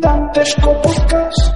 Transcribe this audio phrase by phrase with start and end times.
[0.00, 1.54] Dantesco Podcast.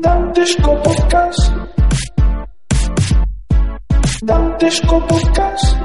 [0.00, 1.52] Dantesco Podcast.
[4.22, 5.76] Dantesco Podcast.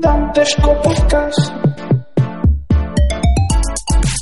[0.00, 1.77] Dantesco Podcast.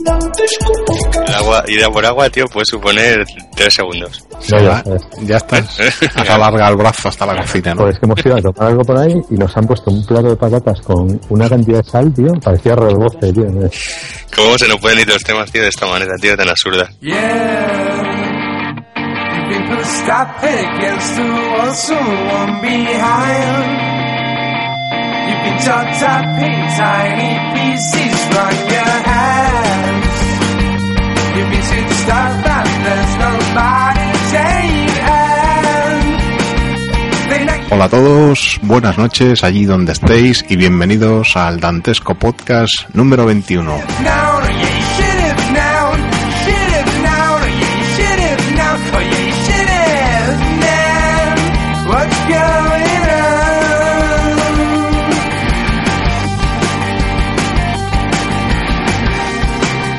[0.06, 4.24] El agua, ir a por agua, tío, puede suponer tres segundos.
[4.46, 5.36] Ya, ya.
[6.14, 7.82] Has alargado el brazo hasta la cocina, ¿no?
[7.82, 10.28] Pues que hemos ido a tomar algo por ahí y nos han puesto un plato
[10.28, 12.32] de patatas con una cantidad de sal, tío.
[12.42, 13.46] Parecía rebote, tío.
[14.34, 16.88] ¿Cómo se nos pueden ir los temas, tío, de esta manera, tío, tan absurda?
[17.00, 17.96] Yeah.
[25.26, 29.75] You've been chopped up in tiny pieces from your hands.
[32.86, 34.06] There's nobody
[37.68, 43.76] Hola a todos, buenas noches allí donde estéis y bienvenidos al Dantesco Podcast número 21.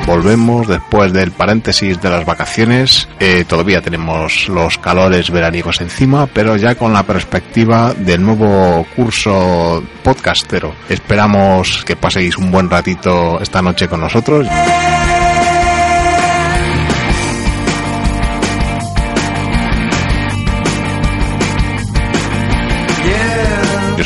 [0.08, 3.10] Volvemos después del paréntesis de las vacaciones.
[3.20, 9.84] Eh, todavía tenemos los calores veraniegos encima, pero ya con la perspectiva del nuevo curso
[10.04, 10.74] podcastero.
[10.88, 14.48] Esperamos que paséis un buen ratito esta noche con nosotros.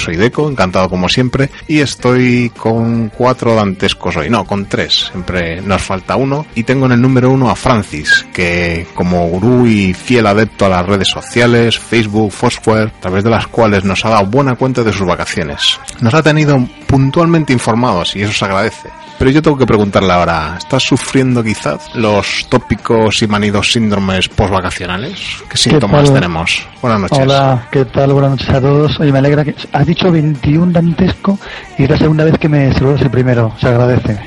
[0.01, 5.61] Soy Deco, encantado como siempre, y estoy con cuatro dantescos hoy, no, con tres, siempre
[5.61, 9.93] nos falta uno, y tengo en el número uno a Francis, que como gurú y
[9.93, 14.09] fiel adepto a las redes sociales, Facebook, Foursquare, a través de las cuales nos ha
[14.09, 15.79] dado buena cuenta de sus vacaciones.
[16.01, 18.89] Nos ha tenido puntualmente informados y eso se agradece.
[19.21, 25.43] Pero yo tengo que preguntarle ahora, ¿estás sufriendo quizás los tópicos y manidos síndromes postvacacionales?
[25.47, 26.15] ¿Qué síntomas tal?
[26.15, 26.67] tenemos?
[26.81, 27.19] Buenas noches.
[27.19, 28.13] Hola, ¿qué tal?
[28.13, 28.99] Buenas noches a todos.
[28.99, 29.53] Oye, me alegra que...
[29.73, 31.37] Has dicho 21 dantesco
[31.77, 33.53] y es la segunda vez que me saludas el primero.
[33.59, 34.17] Se agradece.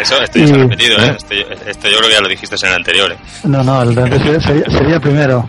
[0.00, 1.14] Eso, esto ya repetido, ¿eh?
[1.16, 3.16] Esto, yo- esto yo creo que ya lo dijiste en el anterior, ¿eh?
[3.44, 5.48] No, no, el dantesco sería, sería el primero.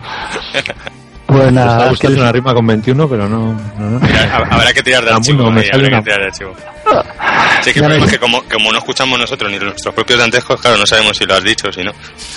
[1.26, 3.52] Pues nada, Estaba es que buscando una rima con 21, pero no.
[3.78, 4.00] no, no.
[4.00, 6.26] Mira, hab- Habrá que tirar de archivo, me ahí, sale habrá una- que tirar de
[6.26, 6.52] archivo.
[7.62, 10.86] Sí, que es que como, como no escuchamos nosotros ni nuestros propios dantescos, claro, no
[10.86, 11.90] sabemos si lo has dicho o si no.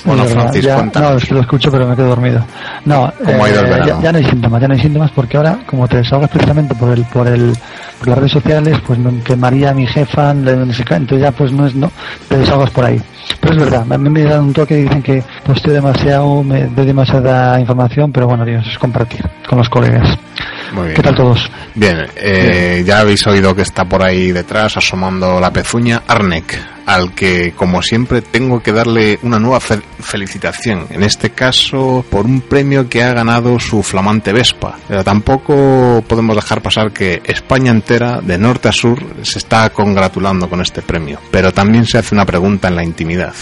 [0.06, 0.82] Bueno, Francis, ya-.
[0.82, 2.44] No, es que lo escucho pero me quedo dormido.
[2.86, 5.12] No, ¿Cómo ha ido el eh, ya, ya no hay síntomas, ya no hay síntomas
[5.12, 7.54] porque ahora, como te desahogas precisamente por el, por el,
[8.00, 11.92] por las redes sociales, pues que María, mi jefa, entonces ya pues no es, no,
[12.28, 13.02] te desahogas por ahí.
[13.40, 15.24] Pero es verdad, a mí me dan un toque y dicen que
[15.54, 20.18] estoy demasiado, me doy demasiada información, pero bueno, Dios, es compartir con los colegas.
[20.74, 20.96] Muy bien.
[20.96, 21.50] ¿Qué tal todos?
[21.76, 27.14] Bien, eh, ya habéis oído que está por ahí detrás asomando la pezuña Arnek, al
[27.16, 32.42] que como siempre tengo que darle una nueva fe- felicitación, en este caso por un
[32.42, 34.78] premio que ha ganado su flamante Vespa.
[34.88, 40.50] Pero tampoco podemos dejar pasar que España entera, de norte a sur, se está congratulando
[40.50, 41.20] con este premio.
[41.32, 43.34] Pero también se hace una pregunta en la intimidad.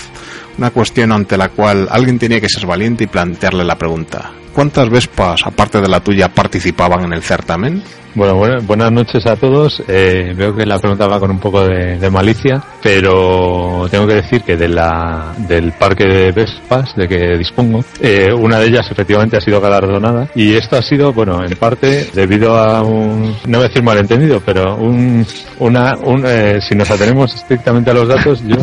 [0.57, 4.31] Una cuestión ante la cual alguien tenía que ser valiente y plantearle la pregunta.
[4.57, 7.83] ¿Cuántas Vespas, aparte de la tuya, participaban en el certamen?
[8.15, 9.83] Bueno, buena- buenas noches a todos.
[9.87, 14.15] Eh, veo que la pregunta va con un poco de, de malicia, pero tengo que
[14.15, 18.87] decir que de la, del parque de Vespas de que dispongo, eh, una de ellas
[18.89, 23.59] efectivamente ha sido galardonada y esto ha sido, bueno, en parte debido a un, no
[23.59, 25.23] voy a decir malentendido, pero un,
[25.59, 28.57] una, un, eh, si nos atenemos estrictamente a los datos, yo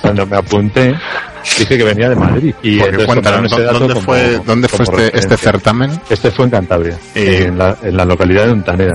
[0.00, 0.94] cuando me apunté
[1.58, 5.36] dije que venía de Madrid y Porque cuéntanos, ¿dónde como- fue, ¿dónde fue este, este
[5.36, 5.90] certamen?
[6.10, 8.92] Este fue en Cantabria, Eh, en, la, en la localidad de Ontaneda.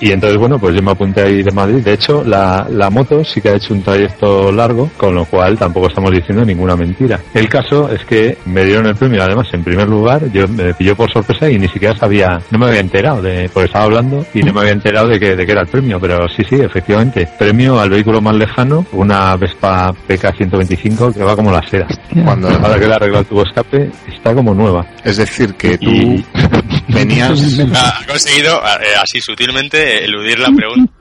[0.00, 1.82] Y entonces, bueno, pues yo me apunté ahí de Madrid.
[1.82, 5.58] De hecho, la, la moto sí que ha hecho un trayecto largo, con lo cual
[5.58, 7.20] tampoco estamos diciendo ninguna mentira.
[7.34, 10.94] El caso es que me dieron el premio, además, en primer lugar, yo me pilló
[10.96, 14.40] por sorpresa y ni siquiera sabía, no me había enterado de, porque estaba hablando y
[14.42, 17.28] no me había enterado de que, de que era el premio, pero sí, sí, efectivamente.
[17.38, 21.86] Premio al vehículo más lejano, una Vespa PK 125 que va como la seda.
[22.24, 24.84] Cuando, Ahora que le ha arreglado el tubo escape, está como nueva.
[25.04, 26.24] es decir, que tú Y-
[26.88, 27.32] venías...
[27.74, 30.92] Ha ha conseguido, eh, así sutilmente, eludir la pregunta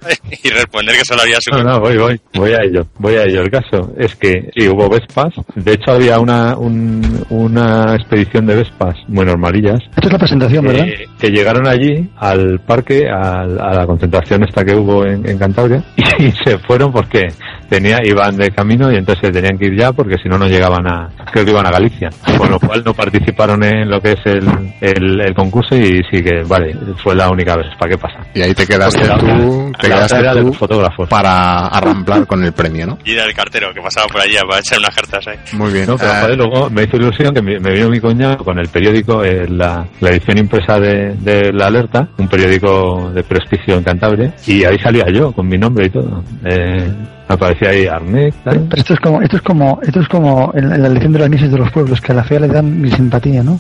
[0.44, 1.52] y responder que solo había su...
[1.52, 3.42] No, no, voy, voy, voy a ello, voy a ello.
[3.42, 5.34] El caso es que sí, hubo Vespas.
[5.56, 10.66] De hecho, había una, un- una expedición de Vespas muy normalillas Esta es la presentación,
[10.66, 10.88] ¿verdad?
[10.88, 15.38] eh, que llegaron allí al parque, al- a, la concentración esta que hubo en, en
[15.38, 15.84] Cantabria,
[16.20, 17.28] y se fueron porque
[17.72, 20.46] tenía, iban de camino y entonces se tenían que ir ya porque si no, no
[20.46, 22.10] llegaban a, creo que iban a Galicia.
[22.38, 24.46] Con lo cual no participaron en lo que es el,
[24.82, 27.68] el, el concurso y sí que, vale, fue la única vez.
[27.80, 28.18] ¿Para qué pasa?
[28.34, 31.08] Y ahí te quedaste Porque la tú, te la quedaste era de tú los fotógrafos.
[31.08, 32.98] para arramplar con el premio, ¿no?
[33.06, 35.38] Y era el cartero que pasaba por allí para echar unas cartas ahí.
[35.54, 35.88] Muy bien.
[35.88, 38.60] No, pero Ah, joder, luego me hizo ilusión que me, me vino mi cuñado con
[38.60, 43.76] el periódico, eh, la, la edición impresa de, de La Alerta, un periódico de prestigio
[43.78, 46.22] en Cantabria, y ahí salía yo con mi nombre y todo.
[46.44, 46.92] Eh,
[47.34, 48.36] aparecía ahí Arnett.
[48.44, 51.20] Pero esto es como, esto es como, esto es como en, en la elección de
[51.20, 53.60] las mises de los pueblos, que a la fea le dan mi simpatía, ¿no?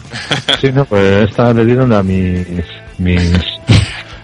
[0.59, 2.45] Sí, no, pues esta le dieron a mis,
[2.97, 3.33] mis,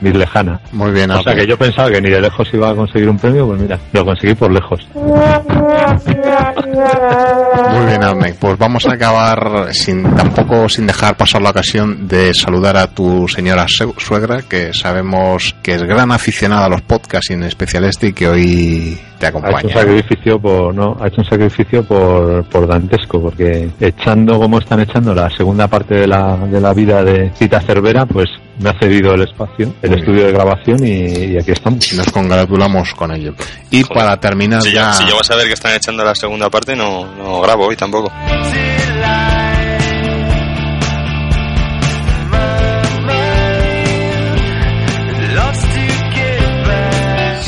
[0.01, 0.59] mis lejanas.
[0.71, 3.17] muy bien, O sea que yo pensaba que ni de lejos iba a conseguir un
[3.17, 4.87] premio, pues mira, lo conseguí por lejos.
[7.73, 8.33] Muy bien, Arne.
[8.39, 13.27] Pues vamos a acabar sin tampoco sin dejar pasar la ocasión de saludar a tu
[13.27, 18.07] señora suegra, que sabemos que es gran aficionada a los podcasts y en especial este
[18.07, 19.73] y que hoy te Ha hecho un acompaña.
[19.73, 25.13] sacrificio por, no, ha hecho un sacrificio por, por dantesco, porque echando como están echando
[25.13, 28.27] la segunda parte de la, de la vida de Cita Cervera, pues
[28.59, 31.93] me ha cedido el espacio, el Muy estudio de grabación y, y aquí estamos.
[31.93, 33.33] Nos congratulamos con ello.
[33.69, 33.97] Y Joder.
[33.97, 37.05] para terminar Si, ya, yo, si a saber que están echando la segunda parte, no,
[37.15, 38.11] no grabo hoy tampoco.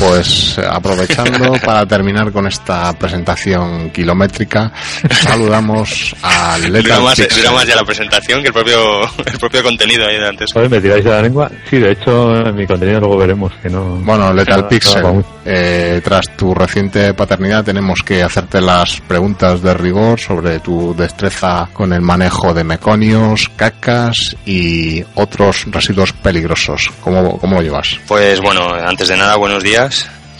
[0.00, 4.72] Pues aprovechando para terminar con esta presentación kilométrica,
[5.10, 7.36] saludamos a Dura Lethal más, Pixel.
[7.42, 10.48] dura más ya la presentación que el propio, el propio contenido ahí de antes.
[10.68, 11.50] ¿Me tiráis de la lengua?
[11.68, 13.96] Sí, de hecho, en mi contenido luego veremos que no...
[13.96, 19.62] Bueno, Lethal no- Pixel, no eh, tras tu reciente paternidad tenemos que hacerte las preguntas
[19.62, 26.90] de rigor sobre tu destreza con el manejo de meconios, cacas y otros residuos peligrosos.
[27.00, 27.98] ¿Cómo, cómo lo llevas?
[28.06, 29.89] Pues bueno, antes de nada, buenos días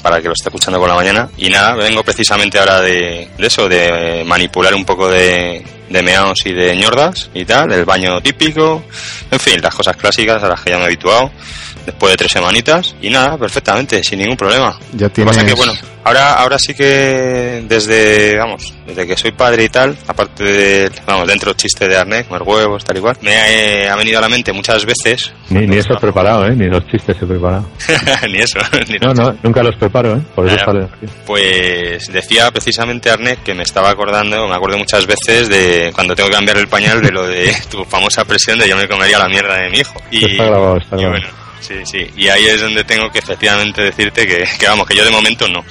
[0.02, 1.28] para que lo esté escuchando por la mañana.
[1.36, 6.52] Y nada, vengo precisamente ahora de, de eso, de manipular un poco de, de y
[6.52, 8.84] de ñordas y tal, el baño típico,
[9.30, 11.30] en fin, las cosas clásicas a las que ya me he habituado
[11.90, 14.78] después de tres semanitas y nada, perfectamente, sin ningún problema.
[14.94, 15.36] Ya Lo que tienes...
[15.36, 15.72] pasa que, bueno,
[16.04, 21.26] ahora, ahora sí que desde, vamos, desde que soy padre y tal, aparte de, vamos,
[21.28, 24.22] dentro chiste de arnés, comer huevos, tal y cual, me ha, eh, ha venido a
[24.22, 25.32] la mente muchas veces.
[25.50, 26.54] Ni, ni eso he preparado, ¿eh?
[26.56, 27.66] Ni los chistes he preparado.
[28.30, 28.58] ni eso,
[28.88, 30.20] ni No, no, nunca los preparo, ¿eh?
[30.34, 30.88] Por eso Ya, sale.
[31.26, 36.28] Pues decía precisamente Arnett que me estaba acordando, me acuerdo muchas veces de cuando tengo
[36.28, 39.28] que cambiar el pañal de lo de tu famosa presión de yo me comería la
[39.28, 40.00] mierda de mi hijo.
[40.10, 41.20] Y, Está grabado, está y grabado.
[41.20, 42.10] bueno, sí, sí.
[42.16, 45.46] Y ahí es donde tengo que efectivamente decirte que, que vamos, que yo de momento
[45.48, 45.64] no.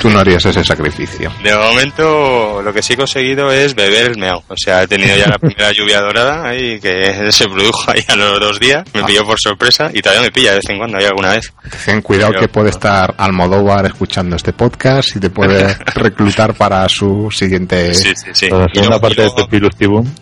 [0.00, 1.32] Tú no harías ese sacrificio.
[1.42, 4.42] De momento lo que sí he conseguido es beber el meao.
[4.48, 8.16] O sea, he tenido ya la primera lluvia dorada ahí que se produjo ahí a
[8.16, 8.84] los dos días.
[8.94, 11.52] Me pilló por sorpresa y todavía me pilla de vez en cuando, hay alguna vez.
[11.84, 16.88] Ten cuidado Pero- que puede estar Almodóvar escuchando este podcast y te puede reclutar para
[16.88, 17.94] su siguiente...
[17.94, 18.48] Sí, sí, sí.
[18.50, 20.14] La Y segunda luego- parte de Pepilus Tibum.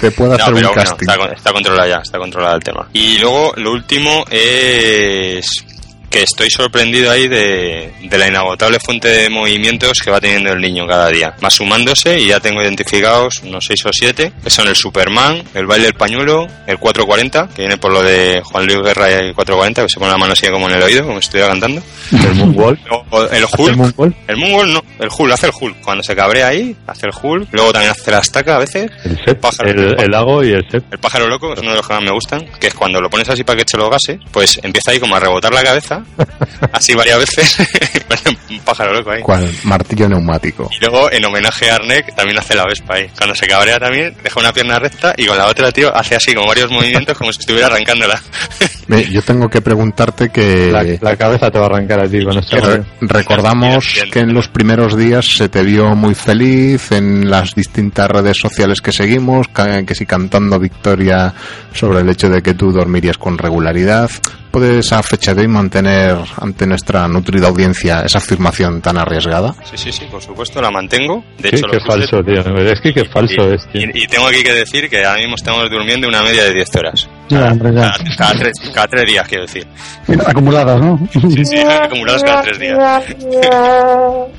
[0.00, 1.06] Te puede No, hacer pero un bueno, casting.
[1.08, 2.88] está, está controlado ya, está controlado el tema.
[2.92, 5.64] Y luego lo último es
[6.12, 10.60] que estoy sorprendido ahí de, de la inagotable fuente de movimientos que va teniendo el
[10.60, 11.34] niño cada día.
[11.42, 15.66] Va sumándose y ya tengo identificados unos 6 o 7, que son el Superman, el
[15.66, 19.34] baile del pañuelo, el 440, que viene por lo de Juan Luis Guerra y el
[19.34, 21.82] 440, que se pone la mano así como en el oído, como estuviera cantando.
[22.12, 22.78] El Moonwalk.
[22.86, 25.80] Luego el ¿Hace Hulk, el el Moonwalk no, el Hulk, hace el Hulk.
[25.80, 27.48] Cuando se cabrea ahí, hace el Hulk.
[27.52, 28.90] Luego también hace la estaca a veces.
[29.04, 29.70] El set, Pájaro.
[29.70, 30.84] el, el lago y el set.
[30.90, 33.08] El pájaro loco es uno de los que más me gustan, que es cuando lo
[33.08, 36.01] pones así para que eche los gases, pues empieza ahí como a rebotar la cabeza,
[36.72, 37.56] así varias veces,
[38.50, 39.22] un pájaro loco ahí.
[39.22, 39.50] ¿Cuál?
[39.64, 40.68] Martillo neumático.
[40.72, 43.08] Y luego, en homenaje a Arnek, también hace la Vespa ahí.
[43.16, 46.34] Cuando se cabrea también, deja una pierna recta y con la otra, tío, hace así
[46.34, 48.20] como varios movimientos como si estuviera arrancándola.
[48.88, 50.70] Ve, Yo tengo que preguntarte que...
[50.72, 52.86] La, la cabeza te va a arrancar a ti con esta que re- mano.
[53.02, 54.10] recordamos Bien, bien.
[54.12, 58.80] que en los primeros días se te vio muy feliz en las distintas redes sociales
[58.80, 61.32] que seguimos, ca- que si cantando victoria
[61.72, 64.10] sobre el hecho de que tú dormirías con regularidad.
[64.50, 69.54] ¿Puedes a fecha de hoy mantener ante nuestra nutrida audiencia esa afirmación tan arriesgada?
[69.64, 71.24] Sí, sí, sí, por supuesto, la mantengo.
[71.38, 72.40] De Sí, hecho, qué falso, tío.
[72.58, 73.80] Es que qué falso es, tío.
[73.94, 76.76] Y, y tengo aquí que decir que ahora mismo estamos durmiendo una media de 10
[76.76, 77.08] horas.
[77.36, 77.74] Hombre.
[77.74, 79.66] Cada, cada tres, cada tres días, quiero decir.
[80.26, 80.98] Acumuladas, ¿no?
[81.12, 83.04] Sí, sí, acumulados cada tres días.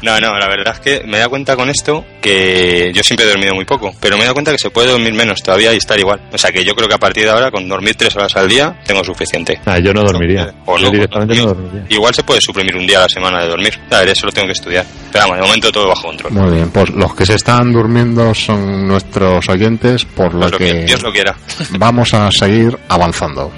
[0.01, 3.25] No, no, la verdad es que me he dado cuenta con esto que yo siempre
[3.25, 5.73] he dormido muy poco, pero me he dado cuenta que se puede dormir menos todavía
[5.73, 6.21] y estar igual.
[6.31, 8.47] O sea que yo creo que a partir de ahora, con dormir tres horas al
[8.47, 9.59] día, tengo suficiente.
[9.65, 10.53] Ah, yo no dormiría.
[10.65, 11.47] O Yo directamente no no.
[11.53, 11.85] dormiría.
[11.89, 13.73] Igual se puede suprimir un día a la semana de dormir.
[13.91, 14.85] A ver, eso lo tengo que estudiar.
[15.11, 16.33] Pero vamos, de momento todo bajo control.
[16.33, 20.57] Muy bien, pues los que se están durmiendo son nuestros oyentes, por lo Pues lo
[20.57, 21.35] que que Dios lo quiera.
[21.77, 23.51] vamos a seguir avanzando.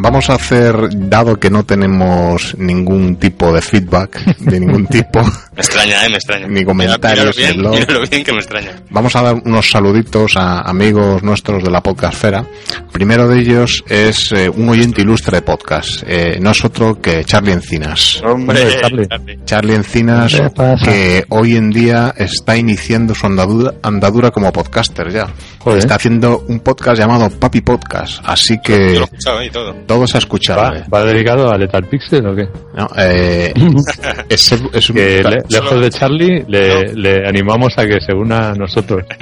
[0.00, 5.30] Vamos a hacer, dado que no tenemos ningún tipo de feedback, de ningún tipo, Me
[5.60, 6.46] extraña, eh, me extraña.
[6.46, 8.08] Ni comentarios Míralo bien, en blog.
[8.08, 8.80] bien que me extraña.
[8.90, 12.46] vamos a dar unos saluditos a amigos nuestros de la podcastfera.
[12.92, 17.24] Primero de ellos es eh, un oyente ilustre de podcast, eh, no es otro que
[17.24, 18.22] Charlie Encinas.
[18.24, 19.06] Hombre, Charlie.
[19.08, 19.38] Charlie.
[19.44, 20.40] Charlie Encinas,
[20.84, 25.26] que hoy en día está iniciando su andadura, andadura como podcaster ya.
[25.58, 25.78] Joder.
[25.80, 29.74] Está haciendo un podcast llamado Papi Podcast, así que Yo lo he escuchado y todo.
[29.88, 30.62] Todos a escucharlo.
[30.92, 32.46] ¿Va, va dedicado a Lethal Pixel o qué?
[32.76, 32.86] ¿no?
[32.96, 33.52] Eh,
[34.28, 38.50] es, es un Que le- lejos de Charlie le, le animamos a que se una
[38.50, 39.02] a nosotros.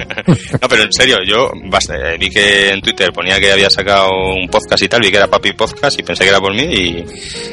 [0.61, 4.09] No, pero en serio, yo basta, eh, vi que en Twitter ponía que había sacado
[4.35, 6.63] un podcast y tal, vi que era Papi Podcast y pensé que era por mí
[6.63, 7.05] y,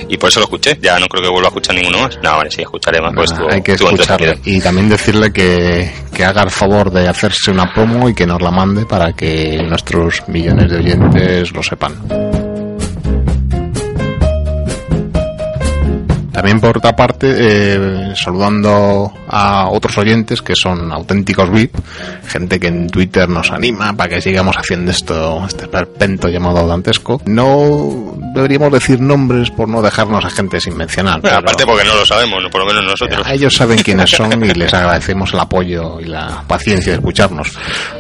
[0.09, 0.76] y por eso lo escuché.
[0.83, 2.18] Ya no creo que vuelva a escuchar ninguno más.
[2.23, 3.12] No, vale, sí, escucharé más.
[3.14, 7.50] Pues Ah, hay que escucharle y también decirle que, que haga el favor de hacerse
[7.52, 11.94] una promo y que nos la mande para que nuestros millones de oyentes lo sepan.
[16.35, 21.76] También por otra parte, eh, saludando a otros oyentes que son auténticos VIP,
[22.26, 27.23] gente que en Twitter nos anima para que sigamos haciendo esto, este perpento llamado dantesco.
[27.26, 31.21] No deberíamos decir nombres por no dejarnos a gente sin mencionar.
[31.21, 33.25] Bueno, aparte porque no lo sabemos, por lo menos nosotros.
[33.25, 37.53] a ellos saben quiénes son y les agradecemos el apoyo y la paciencia de escucharnos.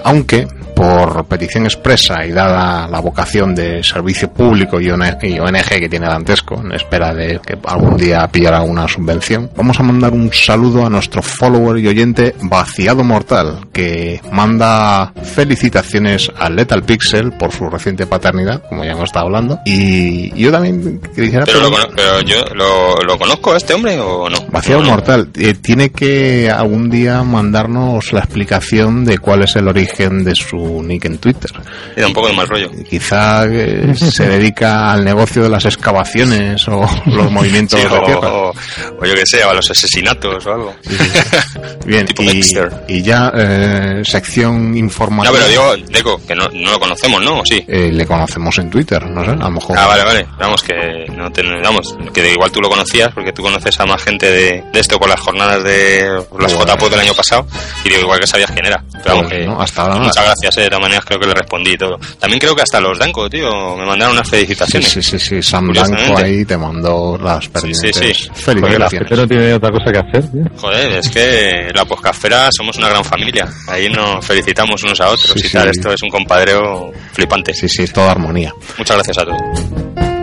[0.02, 6.06] Aunque, por petición expresa y dada la vocación de servicio público y ONG que tiene
[6.06, 10.86] Dantesco, en espera de que algún día pillara una subvención, vamos a mandar un saludo
[10.86, 17.68] a nuestro follower y oyente Vaciado Mortal, que manda felicitaciones a Lethal Pixel por su
[17.68, 19.60] reciente paternidad, como ya hemos estado hablando.
[19.64, 24.28] Y yo también quisiera Pero, lo, pero yo lo, lo conozco a este hombre o
[24.28, 24.38] no.
[24.48, 24.92] Vaciado No, no.
[24.92, 30.34] Mortal, eh, tiene que algún día mandarnos la explicación de cuál es el origen de
[30.34, 31.50] su nick en Twitter.
[31.96, 32.70] Y da un poco de mal rollo.
[32.88, 38.04] Quizá eh, se dedica al negocio de las excavaciones o los movimientos Sí, de o,
[38.04, 38.32] tierra.
[38.32, 38.52] o-
[39.00, 40.74] o yo que sé, o a los asesinatos o algo.
[41.86, 42.70] Bien, tipo y, Dexter.
[42.88, 45.32] y ya eh, sección No, informativa.
[45.34, 47.40] pero digo, Deco, que no, no lo conocemos, ¿no?
[47.40, 47.64] ¿O sí?
[47.68, 49.78] eh, le conocemos en Twitter, no sé, a lo mejor.
[49.78, 50.26] Ah, vale, vale.
[50.38, 50.74] Vamos, que
[51.14, 54.30] no te, vamos, que de igual tú lo conocías porque tú conoces a más gente
[54.30, 56.74] de, de esto por las jornadas de las Bueno.
[56.74, 57.46] JPO del año pasado
[57.84, 58.82] y digo igual que sabías quién era.
[59.02, 60.00] Pero vamos, Pues, que no, hasta ahora no.
[60.04, 61.98] muchas gracias, eh, de todas maneras creo que le respondí y todo.
[62.18, 64.88] También creo que hasta los Danco, tío, me mandaron unas Sí, felicitaciones.
[64.90, 66.10] sí, sí, sí, Sam Curiosamente.
[66.10, 68.28] Blanco ahí te mandó las sí, pertinentes sí.
[68.44, 68.90] Porque la felicitaciones.
[69.08, 70.42] gente no tiene otra cosa que hacer, tío.
[70.56, 73.48] Joder, es que la poscafera somos una gran familia.
[73.68, 75.64] Ahí nos felicitamos unos a otros Sí, y tal.
[75.64, 75.70] sí.
[75.78, 77.52] Esto es un compadreo flipante.
[77.54, 78.52] Sí, sí, toda armonía.
[78.78, 80.13] Muchas gracias a todos.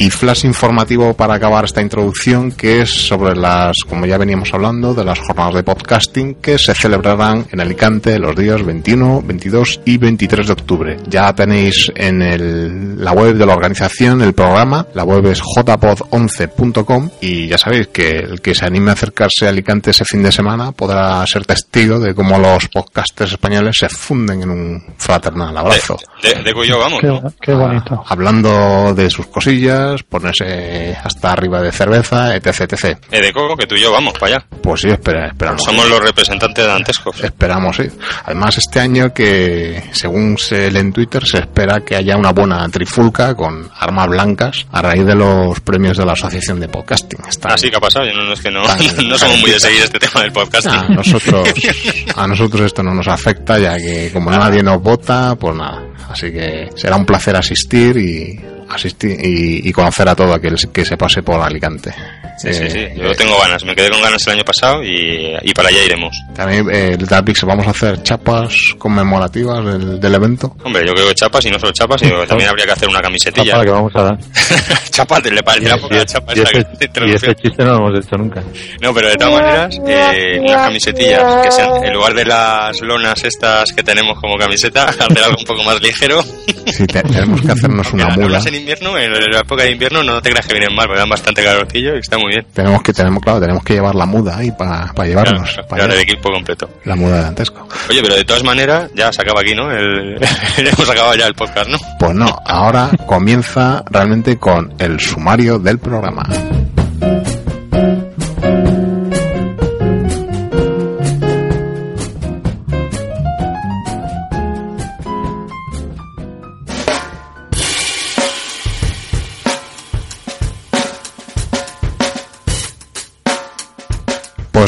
[0.00, 4.94] Y flash informativo para acabar esta introducción, que es sobre las, como ya veníamos hablando,
[4.94, 9.96] de las jornadas de podcasting que se celebrarán en Alicante los días 21, 22 y
[9.98, 10.96] 23 de octubre.
[11.08, 17.10] Ya tenéis en el- la web de la organización el programa, la web es jpod11.com
[17.20, 20.30] y ya sabéis que el que se anime a acercarse a Alicante ese fin de
[20.30, 25.96] semana podrá ser testigo de cómo los podcasters españoles se funden en un fraternal abrazo.
[26.22, 27.00] De, yo vamos.
[27.00, 27.32] Qué, ¿no?
[27.40, 28.04] qué bonito.
[28.06, 32.98] hablando de sus cosillas, ponerse hasta arriba de cerveza, etc, etc.
[33.10, 34.46] Eh, Deco, que tú y yo vamos para allá.
[34.62, 35.62] Pues sí, espera, esperamos.
[35.62, 37.22] Somos los representantes dantescos.
[37.22, 37.84] Esperamos, sí.
[38.24, 42.68] Además, este año que, según se lee en Twitter, se espera que haya una buena
[42.68, 47.20] trifulca con armas blancas a raíz de los premios de la Asociación de Podcasting.
[47.28, 48.04] Están- Así que ha pasado.
[48.12, 48.62] No, es que no,
[49.08, 50.66] no somos muy de seguir este tema del podcast.
[50.68, 51.48] Ah, a nosotros,
[52.16, 55.84] a nosotros esto no nos afecta, ya que como nadie nos vota, pues nada.
[56.10, 60.84] Así que será un placer asistir y asistir y, y conocer a todo aquel que
[60.84, 61.92] se pase por Alicante.
[62.38, 62.78] Sí, sí, sí.
[62.78, 63.64] Eh, Yo tengo ganas.
[63.64, 66.16] Me quedé con ganas el año pasado y, y para allá iremos.
[66.36, 70.56] También eh, el Darpix vamos a hacer chapas conmemorativas del, del evento.
[70.62, 72.88] Hombre, yo creo que chapas y no solo chapas, sino que también habría que hacer
[72.88, 73.52] una La camisetilla.
[73.54, 74.18] para que vamos a dar.
[74.90, 76.66] chapas, le parecerá Y, poca y- chapa y ese,
[77.06, 78.42] y ese chiste no lo hemos hecho nunca.
[78.80, 83.24] No, pero de todas maneras, eh, unas camisetillas que sean, en lugar de las lonas
[83.24, 86.22] estas que tenemos como camiseta, hacer algo un poco más ligero.
[86.22, 88.38] Sí, te- tenemos que hacernos una mula.
[88.46, 91.08] en invierno, en la época de invierno, no te creas que vienen mal, porque dan
[91.08, 92.46] bastante calorcillo y está muy bien.
[92.52, 95.50] Tenemos que tenemos claro, tenemos que llevar la muda ahí para llevarnos.
[95.50, 96.68] Claro, pa' claro, llevar el equipo completo.
[96.84, 97.68] la muda de Dantesco.
[97.88, 99.70] Oye, pero de todas maneras, ya se acaba aquí, ¿no?
[99.70, 100.16] El...
[100.58, 101.78] Hemos acabado ya el podcast, ¿no?
[101.98, 106.24] Pues no, ahora comienza realmente con el sumario del programa.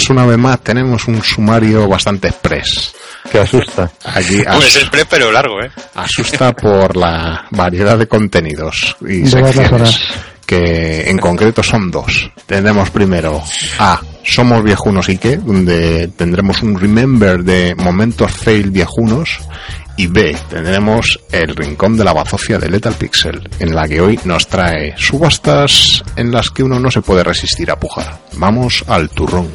[0.01, 2.95] Pues una vez más tenemos un sumario bastante express.
[3.31, 3.91] que asusta.
[4.17, 5.71] Es as- express pero largo, ¿eh?
[5.95, 10.01] asusta por la variedad de contenidos y De secciones.
[10.51, 12.29] Que en concreto son dos.
[12.45, 13.41] Tendremos primero
[13.79, 19.39] A, Somos Viejunos y qué, donde tendremos un remember de momentos fail viejunos.
[19.97, 24.19] Y B, tendremos el rincón de la bazofia de Lethal Pixel, en la que hoy
[24.25, 28.19] nos trae subastas en las que uno no se puede resistir a pujar.
[28.33, 29.49] Vamos al turrón.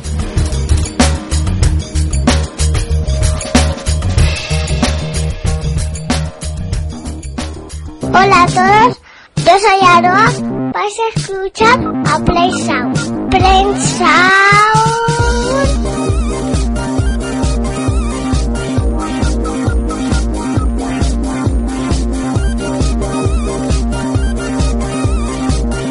[8.01, 9.01] Hola a todos,
[9.45, 10.31] yo soy Aroa.
[10.73, 11.79] Vais a escuchar
[12.11, 12.95] a Play Sound.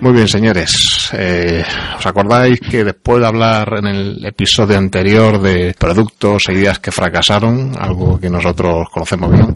[0.00, 1.10] Muy bien, señores.
[1.12, 1.62] Eh,
[1.98, 6.90] ¿Os acordáis que después de hablar en el episodio anterior de productos e ideas que
[6.90, 9.54] fracasaron, algo que nosotros conocemos bien,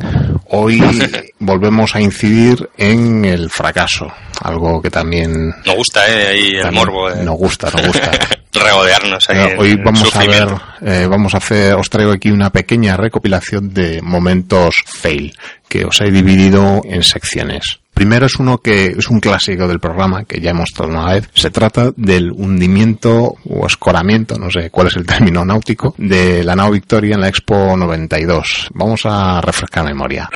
[0.51, 0.83] hoy
[1.39, 6.27] volvemos a incidir en el fracaso, algo que también, Nos gusta, ¿eh?
[6.29, 8.11] Ahí el morbo de nos gusta, nos gusta.
[8.53, 9.39] regodearnos ahí.
[9.39, 10.49] Eh, Hoy vamos a ver,
[10.83, 15.35] eh, vamos a hacer, os traigo aquí una pequeña recopilación de momentos fail
[15.69, 17.81] que os he dividido en secciones.
[17.95, 21.31] Primero es uno que es un clásico del programa que ya hemos tratado una vez.
[21.33, 26.57] Se trata del hundimiento o escoramiento, no sé cuál es el término náutico, de la
[26.57, 28.71] nao Victoria en la Expo 92.
[28.75, 30.29] Vamos a refrescar memoria.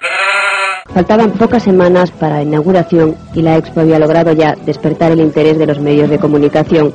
[0.95, 5.59] Faltaban pocas semanas para la inauguración y la Expo había logrado ya despertar el interés
[5.59, 6.95] de los medios de comunicación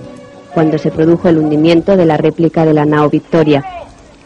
[0.54, 3.63] cuando se produjo el hundimiento de la réplica de la nao Victoria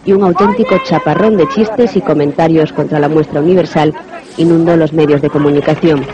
[0.05, 3.93] y un auténtico chaparrón de chistes y comentarios contra la muestra universal
[4.37, 6.05] inundó los medios de comunicación.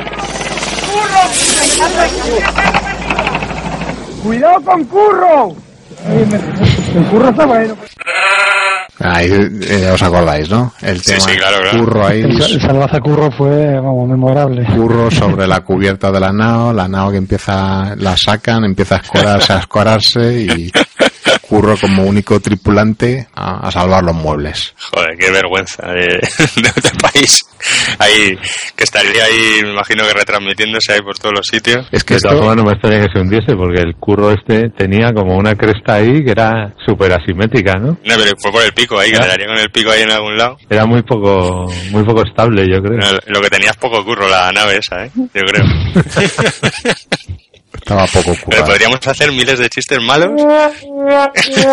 [4.24, 5.56] ¡Cuidado con Curro!
[6.96, 7.76] El Curro está bueno.
[9.00, 10.72] Ahí eh, os acordáis, ¿no?
[10.82, 11.80] El Sí, tema sí, claro, claro.
[11.80, 12.22] curro ahí.
[12.22, 14.66] El, el salvaje curro fue, vamos, memorable.
[14.76, 19.00] curro sobre la cubierta de la nao, la nao que empieza, la sacan, empieza a
[19.00, 20.72] escorarse, a escorarse y
[21.54, 24.74] curro como único tripulante a, a salvar los muebles.
[24.92, 26.06] Joder, qué vergüenza de,
[26.62, 27.40] de este país.
[28.00, 28.36] Ahí,
[28.76, 31.88] que estaría ahí, me imagino que retransmitiéndose ahí por todos los sitios.
[31.92, 34.32] Es que De todas esto, formas no me extraña que se hundiese porque el curro
[34.32, 37.90] este tenía como una cresta ahí que era súper asimétrica, ¿no?
[38.04, 39.28] No, pero fue por el pico ahí, que Ya.
[39.28, 40.58] daría con el pico ahí en algún lado.
[40.70, 42.98] Era muy poco, muy poco estable, yo creo.
[42.98, 45.12] No, Lo que tenía es poco curro la nave esa, ¿eh?
[45.16, 45.64] Yo creo.
[47.84, 50.48] estaba poco Pero podríamos hacer miles de chistes malos en un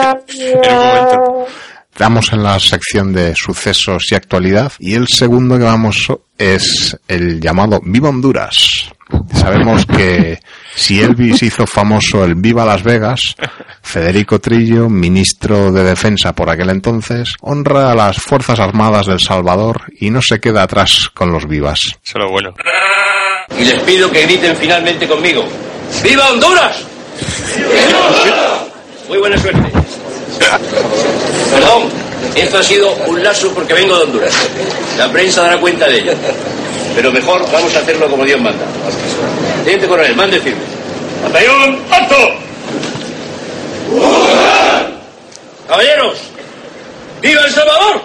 [0.02, 1.46] momento.
[1.92, 7.40] Estamos en la sección de sucesos y actualidad y el segundo que vamos es el
[7.40, 8.90] llamado Viva Honduras.
[9.34, 10.38] Sabemos que
[10.74, 13.36] si Elvis hizo famoso el Viva Las Vegas,
[13.82, 19.92] Federico Trillo, ministro de Defensa por aquel entonces, honra a las Fuerzas Armadas del Salvador
[19.98, 21.80] y no se queda atrás con los vivas.
[22.02, 22.54] Eso es lo bueno.
[23.58, 25.44] Y les pido que griten finalmente conmigo.
[26.02, 26.76] ¡Viva Honduras!
[29.08, 29.70] Muy buena suerte.
[31.52, 31.88] Perdón,
[32.34, 34.34] esto ha sido un lazo porque vengo de Honduras.
[34.96, 36.12] La prensa dará cuenta de ello.
[36.94, 38.64] Pero mejor vamos a hacerlo como Dios manda.
[39.64, 40.62] Teniente coronel, mande firme.
[41.22, 42.16] ¡Batallón, alto!
[45.68, 46.18] Caballeros,
[47.20, 48.02] ¡viva El Salvador!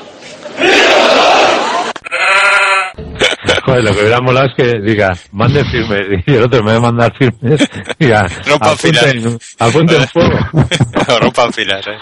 [3.66, 6.78] Joder, lo que hubiera molado es que diga, mande firmes, y el otro me va
[6.78, 7.68] a mandar firmes,
[8.00, 10.38] diga, Rompan apunten, apunten fuego.
[11.20, 11.98] rompan filas, ¿eh?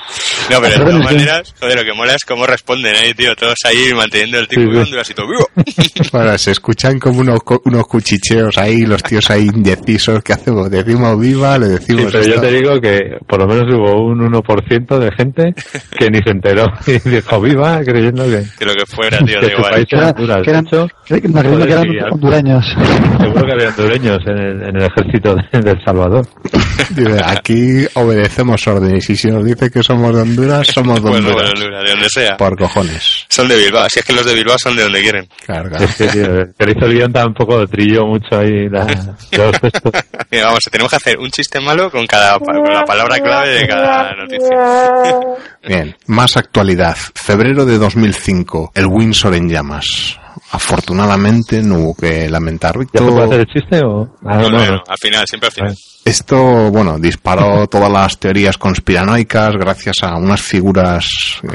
[0.52, 3.36] No, pero de todas maneras, joder, lo que mola es cómo responden ahí, tío.
[3.36, 4.92] Todos ahí manteniendo el tipo Sí, sí.
[4.92, 5.48] de y todo vivo.
[6.12, 10.22] Bueno, se escuchan como unos, unos cuchicheos ahí, los tíos ahí indecisos.
[10.24, 10.70] ¿Qué hacemos?
[10.70, 11.58] ¿Decimos viva?
[11.58, 15.12] ¿Le Sí, decimos pero yo te digo que por lo menos hubo un 1% de
[15.16, 15.54] gente
[15.98, 19.48] que ni se enteró y dijo viva creyendo que, Que lo que fuera, tío, que
[19.48, 19.72] su igual.
[19.74, 20.66] país Que era que eran,
[21.34, 22.66] De me joder, que eran sí, hondureños.
[23.20, 26.28] seguro que había hondureños en el, en el ejército de, de El Salvador.
[26.90, 31.24] Dice, aquí obedecemos órdenes y si nos dice que somos de Honduras, somos de Pues
[31.24, 31.52] de Honduras.
[31.56, 32.38] Honduras, de donde sea.
[32.38, 33.26] Por cojones.
[33.30, 33.90] Son de Bilbao.
[33.90, 35.28] Si es que los de Bilbao son de donde quieren.
[35.44, 35.86] Claro, claro.
[35.86, 36.26] Es que, tío,
[36.60, 38.86] el guion tampoco trilló mucho ahí la,
[39.32, 39.92] los textos.
[40.30, 43.68] Mira, vamos, tenemos que hacer un chiste malo con cada con la palabra clave de
[43.68, 45.20] cada noticia.
[45.68, 46.96] Bien, más actualidad.
[47.16, 50.20] Febrero de 2005, el Windsor en llamas.
[50.54, 52.76] Afortunadamente no hubo que lamentar.
[52.94, 54.08] ¿Ya se puede hacer el chiste o...?
[54.24, 54.72] Ah, No, no, no, no.
[54.78, 55.78] no, al final, siempre al final.
[56.06, 61.06] Esto, bueno, disparó todas las teorías conspiranoicas gracias a unas figuras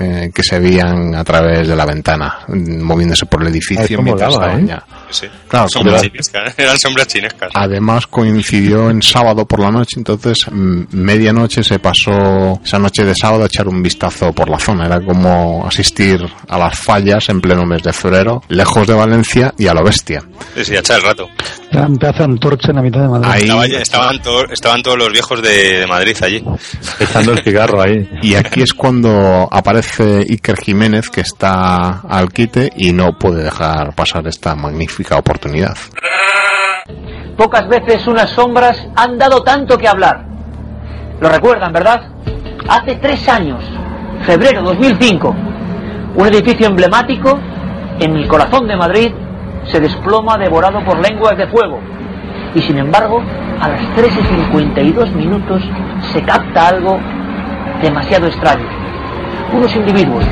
[0.01, 4.33] eh, que se veían a través de la ventana, mm, moviéndose por el edificio mientras
[4.35, 4.79] molaba, ¿eh?
[5.11, 5.27] Sí, sí.
[5.49, 6.55] Claro, sombras chinescas.
[6.59, 7.51] Eran sombras chinescas.
[7.55, 13.15] Además coincidió en sábado por la noche, entonces mm, medianoche se pasó esa noche de
[13.15, 14.87] sábado a echar un vistazo por la zona.
[14.87, 19.67] Era como asistir a las fallas en pleno mes de febrero, lejos de Valencia y
[19.67, 20.23] a lo bestia.
[20.57, 21.29] Sí, sí, a echar el rato.
[21.71, 23.29] Era un pedazo de antorcha en la mitad de Madrid.
[23.31, 24.19] Ahí, Estaba- estaban,
[24.51, 26.45] estaban todos los viejos de, de Madrid allí.
[27.01, 28.09] Echando el cigarro ahí.
[28.23, 33.95] y aquí es cuando aparece Iker Jiménez, que está al quite y no puede dejar
[33.95, 35.77] pasar esta magnífica oportunidad.
[37.37, 40.25] Pocas veces unas sombras han dado tanto que hablar.
[41.21, 42.03] Lo recuerdan, ¿verdad?
[42.69, 43.63] Hace tres años,
[44.27, 45.35] febrero 2005,
[46.17, 47.39] un edificio emblemático
[48.01, 49.13] en el corazón de Madrid
[49.71, 51.81] se desploma devorado por lenguas de fuego.
[52.55, 53.23] Y sin embargo,
[53.61, 55.63] a las 3 y 52 minutos
[56.13, 56.99] se capta algo
[57.83, 58.65] demasiado extraño.
[59.53, 60.25] Unos individuos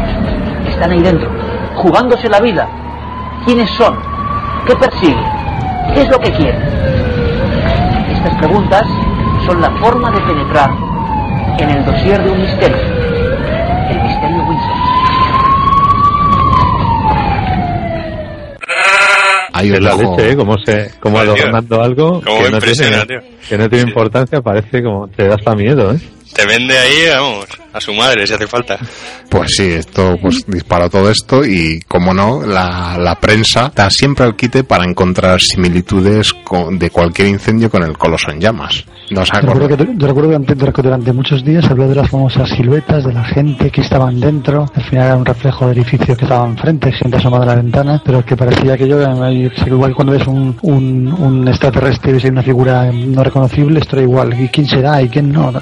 [0.68, 1.28] están ahí dentro,
[1.74, 2.68] jugándose la vida.
[3.44, 3.96] ¿Quiénes son?
[4.66, 5.24] ¿Qué persiguen?
[5.94, 6.60] ¿Qué es lo que quieren?
[8.12, 8.84] Estas preguntas
[9.46, 10.70] son la forma de penetrar
[11.58, 12.76] en el dossier de un misterio.
[13.90, 14.76] El misterio Windsor.
[19.64, 20.36] Es os la dejo- leche, ¿eh?
[20.36, 21.32] Como, se, como tío.
[21.32, 25.92] adornando algo que no, tiene, que no tiene importancia, parece como te da hasta miedo,
[25.92, 25.98] ¿eh?
[26.34, 28.78] Te vende ahí, vamos, a su madre si hace falta.
[29.30, 34.26] Pues sí, esto pues disparó todo esto y, como no, la, la prensa está siempre
[34.26, 38.84] al quite para encontrar similitudes con- de cualquier incendio con el coloso en llamas.
[39.10, 42.10] ¿No os Yo recuerdo, que, yo recuerdo que durante, muchos días se habló de las
[42.10, 44.66] famosas siluetas, de la gente que estaban dentro.
[44.74, 48.02] Al final era un reflejo del edificio que estaba enfrente, gente asomada a la ventana,
[48.04, 51.12] pero que parecía que yo, eh, yo que sé que igual cuando ves un, un,
[51.12, 54.40] un extraterrestre y ves una figura no reconocible, esto era igual.
[54.40, 55.00] ¿Y quién será?
[55.00, 55.52] ¿Y quién no?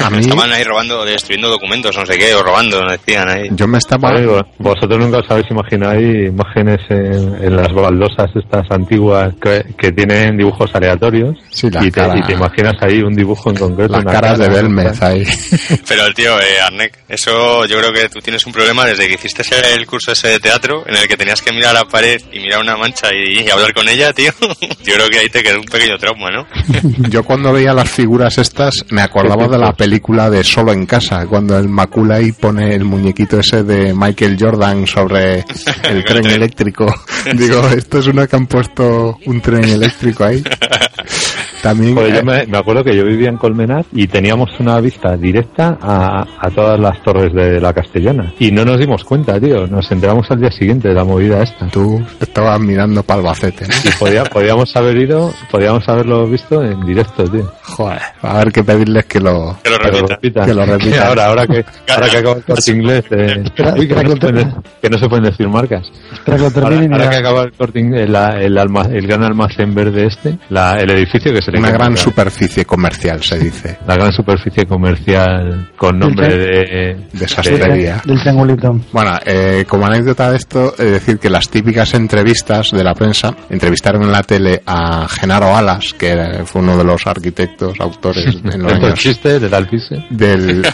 [0.00, 3.48] A mí, Estaban ahí robando, destruyendo documentos, no sé qué, o robando, nos decían ahí.
[3.52, 4.12] yo me estaba...
[4.58, 9.92] Vosotros nunca os habéis imaginado ahí imágenes en, en las baldosas estas antiguas que, que
[9.92, 13.56] tienen dibujos aleatorios Sí, la y, te, cara- y te imaginas ahí un dibujo en
[13.56, 13.92] concreto.
[13.92, 15.24] Las una caras cara, de Belmez ahí.
[15.88, 19.14] Pero el tío, eh, Arnek, eso yo creo que tú tienes un problema desde que
[19.14, 21.84] hiciste ese- el curso ese de teatro en el que tenías que mirar a la
[21.84, 24.30] pared y mirar una mancha y, y hablar con ella, tío.
[24.84, 26.46] Yo creo que ahí te quedó un pequeño trauma, ¿no?
[27.10, 31.24] Yo cuando veía las figuras estas me acordaba de la película de Solo en casa,
[31.24, 35.42] cuando el Maculay pone el muñequito ese de Michael Jordan sobre
[35.84, 36.84] el tren eléctrico.
[37.34, 40.44] Digo, esto es una que han puesto un tren eléctrico ahí.
[41.62, 45.16] También eh, yo me, me acuerdo que yo vivía en Colmenar y teníamos una vista
[45.16, 48.32] directa a, a todas las torres de la Castellana.
[48.38, 49.66] Y no nos dimos cuenta, tío.
[49.66, 51.66] Nos enteramos al día siguiente de la movida esta.
[51.68, 53.66] tú estabas mirando para Albacete.
[53.68, 53.74] ¿no?
[53.84, 57.50] Y podía- podíamos haber ido, podíamos haberlo visto en directo, tío.
[57.62, 59.56] Joder, a ver que pedirles que lo...
[59.62, 60.14] Que lo Que lo repita.
[60.14, 60.46] repitan.
[60.46, 61.06] Que lo repitan.
[61.06, 64.54] ahora, ahora que, ahora que acaba el corte inglés, eh, Espera, que, espera no pueden,
[64.82, 65.90] que no se pueden decir marcas.
[66.12, 70.06] Espera que Ahora, ahora que acaba el corte inglés, el, alma- el gran almacén verde
[70.06, 73.78] este, la- el edificio que se Una gran superficie comercial, se dice.
[73.86, 78.02] la gran superficie comercial con nombre de, De sastrería.
[78.04, 78.80] del triangulito.
[78.92, 83.34] Bueno, eh, como anécdota de esto, es decir que las típicas entrevistas de la prensa,
[83.48, 88.34] entrevistaron en la tele a Genaro Alas, que era- fue uno de los arquitectos, autores
[88.44, 90.04] en los Esto años chiste del Alpise.
[90.10, 90.66] del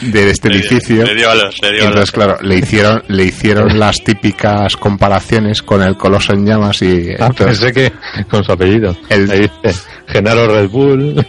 [0.00, 1.04] de este Le dio- edificio.
[1.04, 2.12] Le dio a los, le dio a Entonces, los.
[2.12, 7.26] claro, le hicieron, le hicieron las típicas comparaciones con el coloso en llamas y Ah,
[7.30, 8.96] entonces, pensé que con su apellido.
[9.08, 11.26] El- Ahí dice Genaro Red Bull.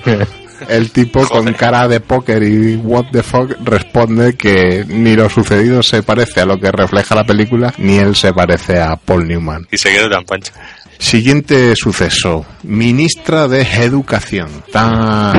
[0.70, 5.84] el tipo con cara de póker y what the fuck responde que ni lo sucedido
[5.84, 9.68] se parece a lo que refleja la película, ni él se parece a Paul Newman.
[9.72, 10.54] Y se quedó tan pancho.
[10.98, 12.46] Siguiente suceso.
[12.64, 14.48] Ministra de Educación.
[14.66, 15.34] Está,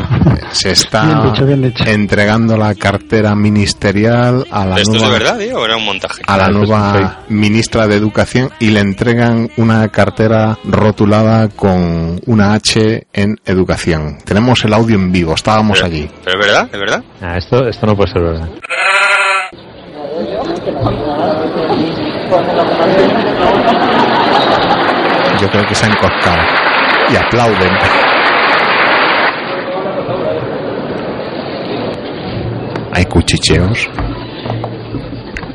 [0.52, 1.84] se está Bien dicho, bien dicho.
[1.86, 5.84] entregando la cartera ministerial a la ¿Esto es de nueva, verdad, tío, o era un
[5.84, 6.22] montaje?
[6.26, 13.06] a la nueva ministra de Educación y le entregan una cartera rotulada con una H
[13.12, 14.18] en Educación.
[14.24, 16.10] Tenemos el audio en vivo, estábamos Pero- allí.
[16.24, 16.68] ¿Pero es verdad?
[16.72, 17.04] ¿Es verdad?
[17.20, 18.48] Ah, esto, esto no puede ser verdad.
[25.40, 26.42] Yo creo que se han coscado
[27.10, 27.72] y aplauden.
[32.92, 33.88] Hay cuchicheos.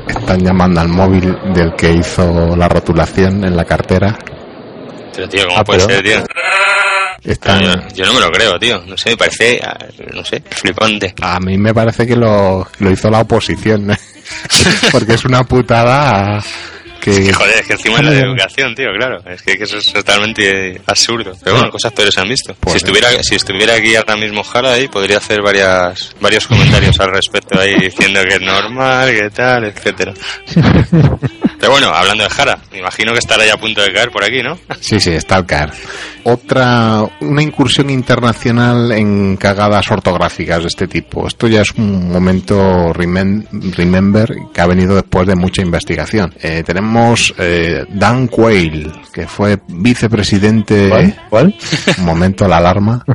[0.08, 4.16] Están llamando al móvil del que hizo la rotulación en la cartera.
[5.14, 6.24] Pero, tío, ¿cómo Ah, puede pero- ser, tío?
[7.24, 8.82] Están, Yo, yo no me lo creo, tío.
[8.86, 9.76] No sé, me parece, ah,
[10.12, 11.14] no sé, flipante.
[11.20, 13.96] a mí me parece que lo, lo hizo la oposición.
[14.92, 16.42] Porque es una putada
[17.02, 17.32] que...
[17.32, 19.18] Joder, es que encima es la educación, tío, claro.
[19.26, 21.32] Es que, que eso es totalmente absurdo.
[21.42, 22.54] Pero bueno, cosas peores se han visto.
[22.60, 26.98] Pues- si estuviera si estuviera aquí ahora mismo Jara ahí, podría hacer varias varios comentarios
[27.00, 30.14] al respecto ahí diciendo que es normal, que tal, etcétera.
[31.62, 34.24] Pero bueno, hablando de Jara, me imagino que estará ya a punto de caer por
[34.24, 34.58] aquí, ¿no?
[34.80, 35.70] Sí, sí, está al caer.
[36.24, 41.28] Otra, una incursión internacional en cagadas ortográficas de este tipo.
[41.28, 43.46] Esto ya es un momento remem-
[43.76, 46.34] remember que ha venido después de mucha investigación.
[46.42, 50.88] Eh, tenemos eh, Dan Quayle, que fue vicepresidente.
[50.88, 51.16] ¿Cuál?
[51.30, 51.54] ¿Cuál?
[51.98, 53.04] Un momento, la alarma.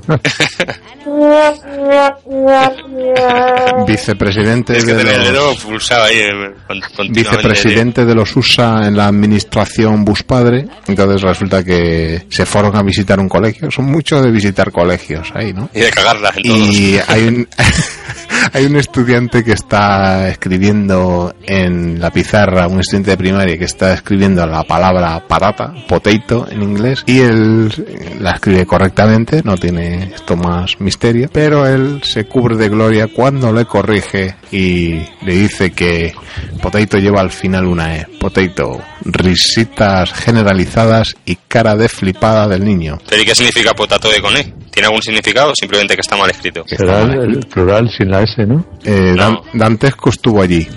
[3.87, 6.31] Vicepresidente Es que de los- dedo pulsado ahí eh,
[6.67, 7.11] con- continuamente.
[7.37, 10.67] vicepresidente de los USA en la administración Bush padre.
[10.87, 13.71] Entonces resulta que se fueron a visitar un colegio.
[13.71, 15.69] Son muchos de visitar colegios ahí, ¿no?
[15.73, 16.57] Y de cagarla en todos.
[16.57, 17.47] Y hay un,
[18.53, 23.93] hay un estudiante que está escribiendo en la pizarra, un estudiante de primaria que está
[23.93, 30.35] escribiendo la palabra patata, potato en inglés, y él la escribe correctamente, no tiene esto
[30.35, 36.13] más misterio, pero él se cubre de gloria cuando le corrige y le dice que
[36.61, 42.97] potato lleva al final una E, potato, risitas generalizadas y cara de flipada del niño.
[43.09, 44.53] ¿Pero qué significa potato de con E?
[44.77, 46.63] ¿Tiene algún significado o simplemente que está mal escrito?
[46.67, 48.63] Será el, el plural sin la S, ¿no?
[48.83, 49.41] Eh, Dan- No.
[49.55, 50.67] Dantesco estuvo allí.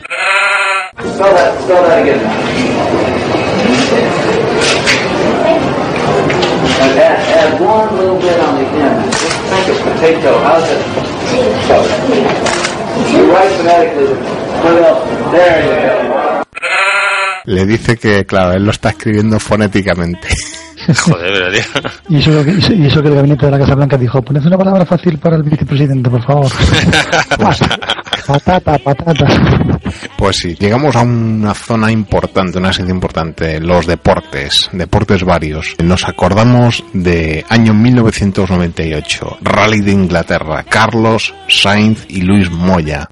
[17.44, 20.28] Le dice que, claro, él lo está escribiendo fonéticamente.
[21.05, 21.90] Joder, pero tío.
[22.09, 24.23] Y eso, que- y eso- y eso que el gabinete de la Casa Blanca dijo,
[24.23, 26.51] poned una palabra fácil para el vicepresidente, por favor.
[28.27, 29.27] patata, patata.
[30.16, 35.75] Pues sí, llegamos a una zona importante, una sección importante, los deportes, deportes varios.
[35.83, 43.09] Nos acordamos de año 1998, Rally de Inglaterra, Carlos Sainz y Luis Moya.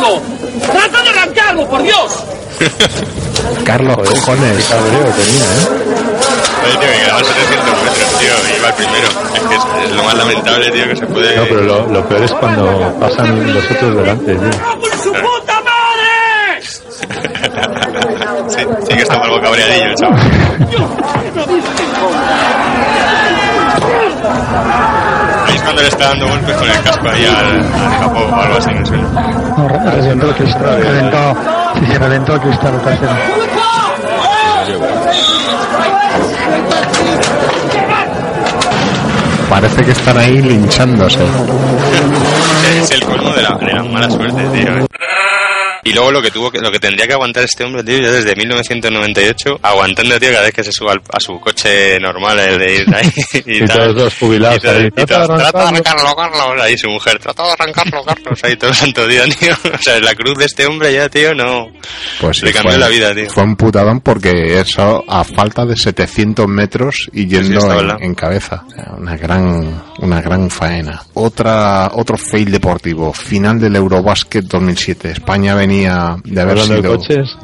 [0.00, 0.22] Arrancarlo!
[0.72, 2.24] ¡Trata de arrancarlo, por Dios!
[3.64, 4.66] Carlos, cojones.
[4.66, 5.68] Cabreo tenía, ¿eh?
[6.64, 9.08] Oye, tío, que quedaba 700 metros, tío, y iba el primero.
[9.34, 11.36] Es que es, es lo más lamentable, tío, que se puede...
[11.36, 14.50] No, pero lo, lo peor es cuando pasan los otros delante, tío.
[14.80, 16.60] ¡Por su puta madre!
[18.48, 18.58] sí,
[18.88, 20.20] sí que está algo cabreadillo, chaval.
[25.60, 27.46] Es cuando le está dando golpes con el casco ahí al,
[27.92, 28.96] al capó o algo así, no sé.
[28.96, 31.36] No, re- reventó el cristal, reventó,
[31.74, 33.10] sí, sí, reventó el cristal trasero.
[39.48, 41.18] Parece que están ahí linchándose.
[42.78, 44.89] Es el colmo de la, de la mala suerte, tío.
[45.84, 48.10] Y luego lo que tuvo que, lo que tendría que aguantar este hombre, tío, ya
[48.10, 52.58] desde 1998, aguantando, tío, cada vez que se suba al- a su coche normal, el
[52.58, 53.12] de ir ahí
[53.46, 53.78] y, Y tal.
[53.78, 56.14] todos los jubilados Y ahí, y "Trata de arrancarlo".
[56.16, 56.60] Carlos.
[56.62, 58.38] Ahí su mujer, trata de arrancarlo, Carlos.
[58.44, 59.54] Ahí todo el santo día, tío.
[59.74, 61.66] O sea, la cruz de este hombre ya, tío, no.
[62.20, 63.30] Pues sí, Le cambió fue, la vida, tío.
[63.30, 68.14] Fue un putadón porque eso a falta de 700 metros y yendo estaba en, en
[68.14, 68.64] cabeza.
[68.66, 71.02] O sea, una gran, una gran faena.
[71.14, 73.12] Otra, otro fail deportivo.
[73.14, 75.12] Final del Eurobasket 2007.
[75.12, 76.96] España venía de haber Hablando de sido...
[76.96, 77.36] coches,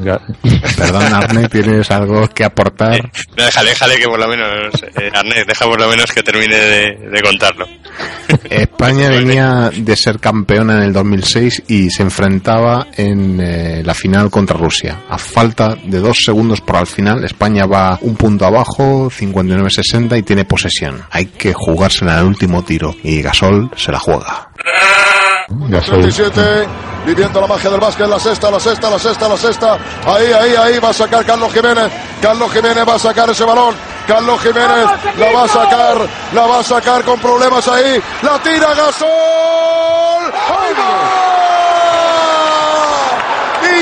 [0.77, 3.11] Perdón, Arne, ¿tienes algo que aportar?
[3.37, 6.57] No, déjale, déjale que por lo menos, eh, Arnés, deja por lo menos que termine
[6.57, 7.67] de, de contarlo.
[8.51, 14.31] España venía de ser campeona en el 2006 y se enfrentaba en eh, la final
[14.31, 15.03] contra Rusia.
[15.09, 20.23] A falta de dos segundos para el final, España va un punto abajo, 59-60 y
[20.23, 21.03] tiene posesión.
[21.11, 24.51] Hay que jugársela en el último tiro y Gasol se la juega.
[25.48, 25.98] Gasol.
[26.00, 26.66] 27,
[27.06, 29.78] viviendo la magia del básquet, la sexta, la sexta, la sexta, la sexta.
[30.04, 31.92] Ahí, ahí, ahí va a sacar Carlos Jiménez.
[32.20, 33.74] Carlos Jiménez va a sacar ese balón.
[34.09, 34.87] Carlos Jiménez
[35.18, 35.98] la va a sacar,
[36.32, 38.02] la va a sacar con problemas ahí.
[38.22, 39.09] La tira Gasol.
[39.09, 41.26] ¡Ahí va!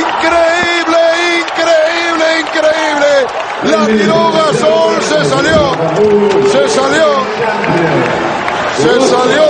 [0.01, 0.99] Increíble,
[1.41, 3.27] increíble, increíble.
[3.65, 5.73] La tiró Gasol, se salió,
[6.53, 7.25] se salió.
[8.77, 9.44] Se salió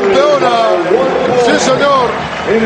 [0.00, 0.50] campeona.
[1.44, 2.08] Sí, señor.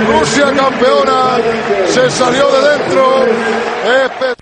[0.07, 1.39] Rusia campeona.
[1.87, 3.25] Se salió de dentro.
[3.85, 4.37] Espe-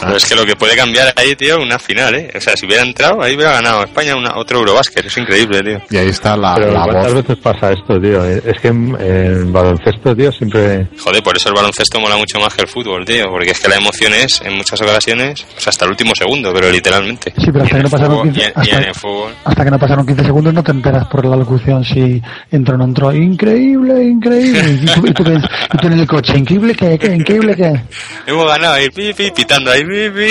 [0.00, 2.30] Pero es que lo que puede cambiar ahí, tío, una final, ¿eh?
[2.36, 5.06] O sea, si hubiera entrado, ahí hubiera ganado España una, otro Eurobásquet.
[5.06, 5.80] Es increíble, tío.
[5.90, 7.22] Y ahí está la, Pero la ¿cuántas voz.
[7.22, 8.24] veces pasa esto, tío?
[8.24, 10.86] Es que en baloncesto, tío, siempre...
[10.98, 13.24] Joder, por eso el baloncesto mola mucho más que el fútbol, tío.
[13.30, 16.70] Porque es que la emoción es, en muchas ocasiones, pues hasta el último segundo, pero
[16.70, 17.32] literalmente.
[17.36, 19.32] Sí, pero hasta que no pasaron Fútbol- 15, y en- y hasta, en el fútbol.
[19.44, 22.78] hasta que no pasaron 15 segundos no te enteras por la locución si entró o
[22.78, 23.12] no entró.
[23.12, 24.78] Increíble, increíble.
[24.82, 27.72] Y tú, y tú, y tú en el coche, increíble que, increíble que.
[28.26, 30.28] Hemos ganado ahí, pi, pi, pitando ahí, Ahí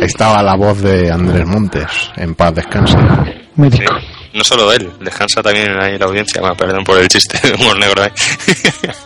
[0.00, 2.10] estaba la voz de Andrés Montes.
[2.16, 2.96] En paz descanse.
[3.56, 3.94] Médico.
[4.32, 6.40] No solo él, descansa también ahí la audiencia.
[6.40, 8.10] Bueno, perdón por el chiste de humor negro ahí.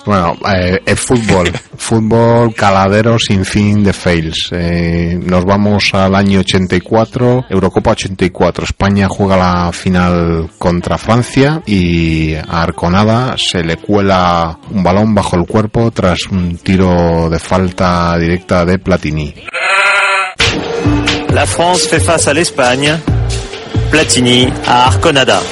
[0.05, 4.49] Bueno, eh, el fútbol, fútbol caladero sin fin de fails.
[4.51, 8.65] Eh, nos vamos al año 84, Eurocopa 84.
[8.65, 15.37] España juega la final contra Francia y a Arconada se le cuela un balón bajo
[15.37, 19.35] el cuerpo tras un tiro de falta directa de Platini.
[21.33, 22.99] La France fait face à l'Espagne.
[23.93, 25.43] Platini à Arconada.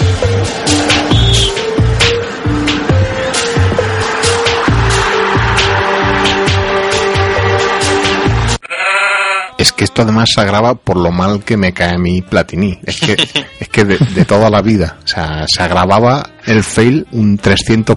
[9.59, 12.79] Es que esto además se agrava por lo mal que me cae a mí Platini.
[12.87, 13.13] Es que,
[13.61, 14.97] es que de, de toda la vida.
[15.05, 17.95] O sea, se agravaba el fail un 300%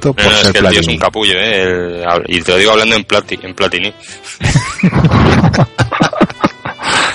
[0.00, 0.92] por No, no, es ser que el tío es Platini.
[0.94, 2.02] un capullo, ¿eh?
[2.02, 3.94] El- y te lo digo hablando en, plati, en platini.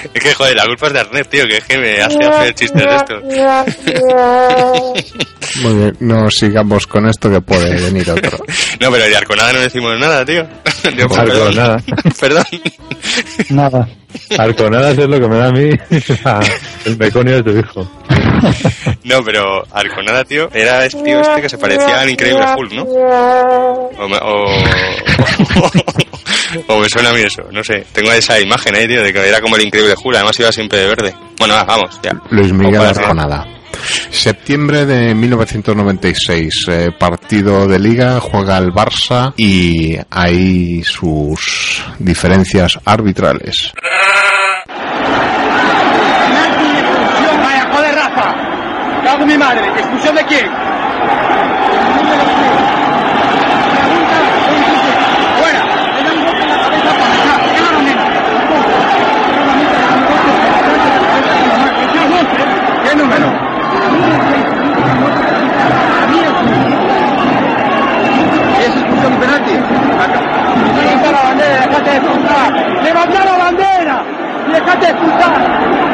[0.13, 2.55] es que, joder, la culpa es de Arnett, tío, que es que me hace hacer
[2.55, 3.23] chistes de estos.
[5.61, 8.37] Muy bien, no sigamos con esto que puede venir otro.
[8.79, 10.47] No, pero de Arconada no decimos nada, tío.
[10.83, 11.19] Perdón.
[11.19, 11.83] Arconada.
[12.19, 12.45] Perdón.
[13.49, 13.89] Nada.
[14.37, 15.69] Arconadas es lo que me da a mí
[16.85, 17.91] el meconio de tu hijo.
[19.03, 22.83] No, pero Arconada, tío, era este tío este que se parecía al increíble Hulk, ¿no?
[22.83, 24.45] O me, o,
[26.67, 27.85] o me suena a mí eso, no sé.
[27.91, 30.79] Tengo esa imagen ahí, tío, de que era como el increíble Hulk, además iba siempre
[30.79, 31.13] de verde.
[31.37, 32.13] Bueno, va, vamos, ya.
[32.29, 33.45] Luis Miguel Arconada.
[34.09, 43.73] Septiembre de 1996, eh, partido de liga, juega el Barça y hay sus diferencias arbitrales.
[49.29, 49.67] Mi madre.
[49.77, 50.49] ¿Expulsión de quién?
[55.37, 55.63] Fuera.
[62.83, 63.27] ¿Qué número?
[68.57, 69.51] ¿Es expulsión de penalti?
[70.75, 72.83] Levanta la bandera, déjate de expulsar.
[72.83, 74.05] Levanta la bandera.
[74.51, 75.88] Déjate de expulsar.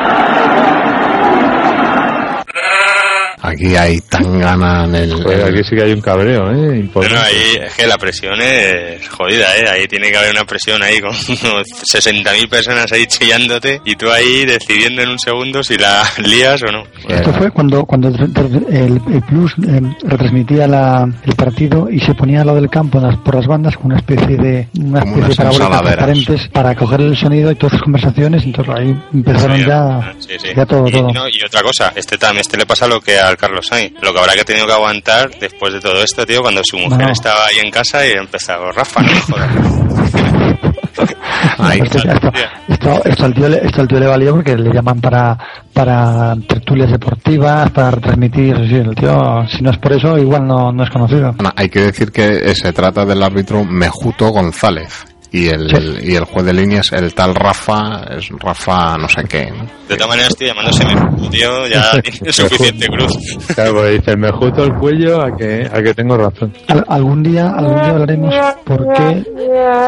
[3.48, 5.14] Aquí hay tan gana en el...
[5.14, 6.56] Joder, aquí sí que hay un cabreo, ¿eh?
[6.56, 7.18] Bueno, Importante.
[7.26, 9.66] ahí es que la presión es jodida, ¿eh?
[9.70, 14.10] Ahí tiene que haber una presión ahí con unos 60.000 personas ahí chillándote y tú
[14.12, 16.84] ahí decidiendo en un segundo si la lías o no.
[17.08, 22.42] Esto fue cuando, cuando el, el- Plus eh, retransmitía la- el partido y se ponía
[22.42, 25.28] al lado del campo en las- por las bandas con una especie de una especie
[25.28, 28.44] de transparentes para coger el sonido y todas sus conversaciones.
[28.44, 30.48] Entonces ahí empezaron ya, Sí, sí.
[30.56, 31.12] ya todo, y, todo.
[31.12, 33.94] no, y otra cosa, este tam, este le pasa lo que al Carlos Sainz.
[34.02, 37.10] Lo que habrá que tenido que aguantar después de todo esto, tío, cuando su mujer
[37.12, 39.52] estaba ahí en casa y empezaba, Rafa, no me jodas.
[41.58, 42.32] Ahí Esto, esto,
[42.68, 45.38] esto, esto al tío, le- esto al tío le valió porque le llaman para,
[45.74, 48.56] para tertulias deportivas, para retransmitir.
[48.68, 51.36] Sí, el tío, si no es por eso, igual no, no es conocido.
[51.56, 55.06] Hay que decir que se trata del árbitro Mejuto González.
[55.32, 59.24] Y el, y el juez de línea es el tal Rafa, es Rafa no sé
[59.26, 59.52] qué.
[59.52, 59.66] ¿no?
[59.90, 63.12] De todas maneras, tío, llamándose Mejuto, tío, ya tiene suficiente cruz.
[63.54, 66.54] Claro, dice, me justo el cuello a que, a que tengo razón.
[66.68, 69.24] Al- algún día, algún día hablaremos por qué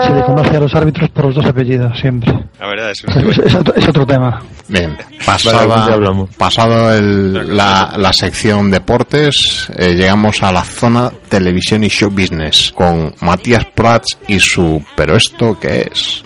[0.05, 2.33] se le conoce a los árbitros por los dos apellidos, siempre.
[2.59, 4.41] La verdad, es Es, es otro, es otro tema.
[4.67, 6.29] Bien, Vale, pasada, día hablamos.
[6.35, 12.71] pasado el- la, la sección deportes, eh, llegamos a la zona televisión y show business
[12.75, 16.23] con Matías Prats y su ¿Pero esto qué es?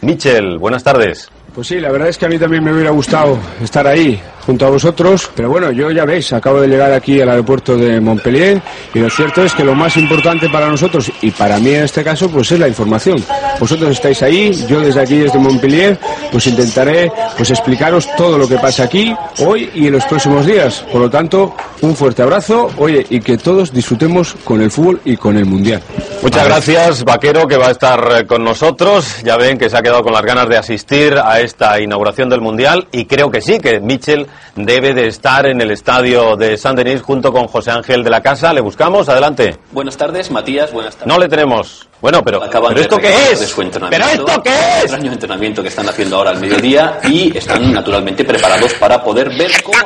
[0.00, 1.28] Michel, buenas tardes.
[1.54, 4.64] Pues sí, la verdad es que a mí también me hubiera gustado estar ahí junto
[4.64, 8.62] a vosotros, pero bueno, yo ya veis, acabo de llegar aquí al aeropuerto de Montpellier
[8.94, 12.04] y lo cierto es que lo más importante para nosotros y para mí en este
[12.04, 13.22] caso pues es la información.
[13.58, 15.98] Vosotros estáis ahí, yo desde aquí desde Montpellier
[16.30, 20.84] pues intentaré pues explicaros todo lo que pasa aquí hoy y en los próximos días.
[20.92, 25.16] Por lo tanto, un fuerte abrazo, oye, y que todos disfrutemos con el fútbol y
[25.16, 25.82] con el mundial.
[26.22, 29.22] Muchas gracias, Vaquero, que va a estar eh, con nosotros.
[29.22, 32.40] Ya ven que se ha quedado con las ganas de asistir a esta inauguración del
[32.40, 36.74] Mundial y creo que sí, que Michel debe de estar en el estadio de San
[36.76, 38.52] Denis junto con José Ángel de la Casa.
[38.52, 39.08] ¿Le buscamos?
[39.08, 39.56] Adelante.
[39.72, 40.72] Buenas tardes, Matías.
[40.72, 41.08] Buenas tardes.
[41.08, 41.88] No le tenemos.
[42.00, 43.40] Bueno, pero, Acaban ¿pero de esto qué es?
[43.40, 44.82] de su ¿Pero entrenamiento, esto qué un es?
[44.82, 49.50] extraño entrenamiento que están haciendo ahora al mediodía y están naturalmente preparados para poder ver
[49.62, 49.78] cómo...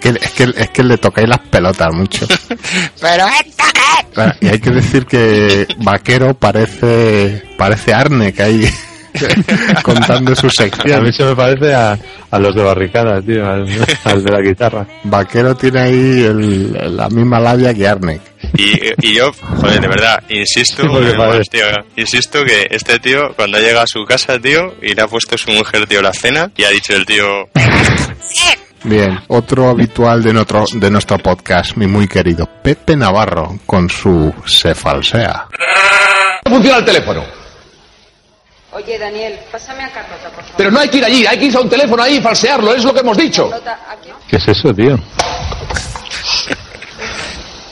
[0.00, 2.26] Que, es, que, es que le tocáis las pelotas mucho.
[3.00, 8.68] Pero esto qué Claro, y hay que decir que Vaquero parece parece Arne que hay
[9.82, 11.02] contando su A sección.
[11.04, 11.98] mí se me parece a,
[12.30, 13.66] a los de barricada, tío, al,
[14.04, 14.86] al de la guitarra.
[15.04, 18.20] Vaquero tiene ahí el- la misma labia que Arne.
[18.56, 21.64] Y, y yo, joder, de verdad, insisto, Sí, tío,
[21.96, 25.50] insisto que este tío, cuando llega a su casa, tío, y le ha puesto su
[25.50, 27.24] mujer, tío, la cena, y ha dicho el tío,
[28.84, 34.32] Bien, otro habitual de nuestro, de nuestro podcast, mi muy querido Pepe Navarro, con su
[34.46, 35.48] Se Falsea.
[36.48, 37.24] funciona el teléfono.
[38.76, 40.56] Oye, Daniel, pásame a Carlota, por favor.
[40.58, 42.74] Pero no hay que ir allí, hay que irse a un teléfono ahí y falsearlo,
[42.74, 43.48] es lo que hemos dicho.
[43.48, 44.10] Carlota, aquí.
[44.28, 44.98] ¿Qué es eso, tío?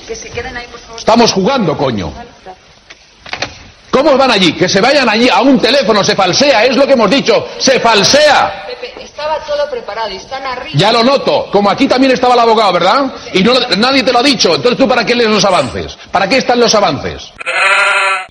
[0.09, 0.99] Que se queden ahí, por favor.
[0.99, 2.11] Estamos jugando, coño.
[3.95, 4.53] ¿Cómo van allí?
[4.55, 7.79] Que se vayan allí a un teléfono, se falsea, es lo que hemos dicho, se
[7.79, 8.65] falsea.
[8.67, 10.73] Pepe, estaba todo preparado y están arriba.
[10.75, 13.15] Ya lo noto, como aquí también estaba el abogado, ¿verdad?
[13.33, 15.97] Y no, lo- nadie te lo ha dicho, entonces tú para qué lees los avances?
[16.11, 17.33] ¿Para qué están los avances?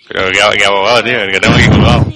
[0.10, 2.06] pero qué, qué abogado, tío, el que tengo aquí colgado.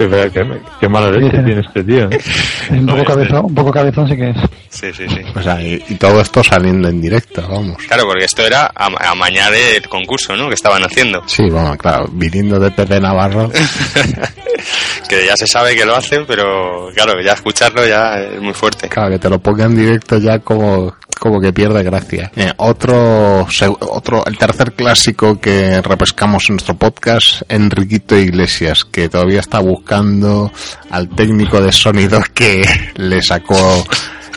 [0.00, 0.40] Qué, qué,
[0.80, 2.08] qué mala leche tiene este tío.
[2.10, 2.18] ¿eh?
[2.70, 4.36] Un poco cabezón, un poco cabezón sí que es.
[4.70, 5.20] Sí, sí, sí.
[5.36, 7.76] O sea, y, y todo esto saliendo en directo, vamos.
[7.86, 10.48] Claro, porque esto era a, a mañana del concurso, ¿no?
[10.48, 11.22] Que estaban haciendo.
[11.26, 13.50] Sí, bueno, claro, viniendo de Pepe Navarro.
[15.08, 18.88] que ya se sabe que lo hacen, pero claro, ya escucharlo ya es muy fuerte.
[18.88, 22.30] Claro, que te lo pongan en directo ya como, como que pierde gracia.
[22.36, 23.48] Eh, otro,
[23.80, 30.52] otro, el tercer clásico que repescamos en nuestro podcast, Enriquito Iglesias, que todavía está buscando
[30.90, 32.62] al técnico de sonido que
[32.96, 33.84] le sacó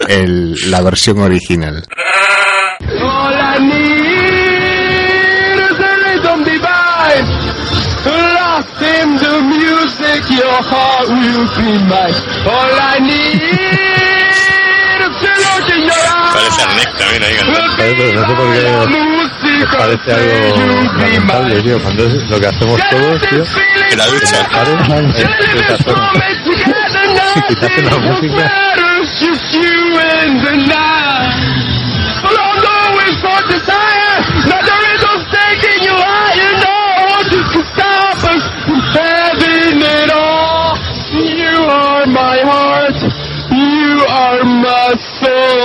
[0.08, 1.84] el, la versión original.
[3.00, 3.93] All
[10.64, 12.18] heart will be mine.
[12.48, 16.34] All I need is to look in your eyes.
[16.34, 17.68] Parece Arnett también ahí cantando.
[17.76, 18.62] Joder, pero no sé por qué
[19.60, 20.34] me parece algo
[20.98, 21.78] lamentable, tío.
[21.82, 23.44] Cuando es lo que hacemos todos, tío.
[23.92, 24.40] En la ducha.
[26.28, 26.38] Es.
[27.48, 28.52] Quitarte la música.
[29.20, 31.74] Just you and the night.
[32.24, 34.16] Although it's for desire,
[34.48, 36.23] not the rhythm's taking you higher,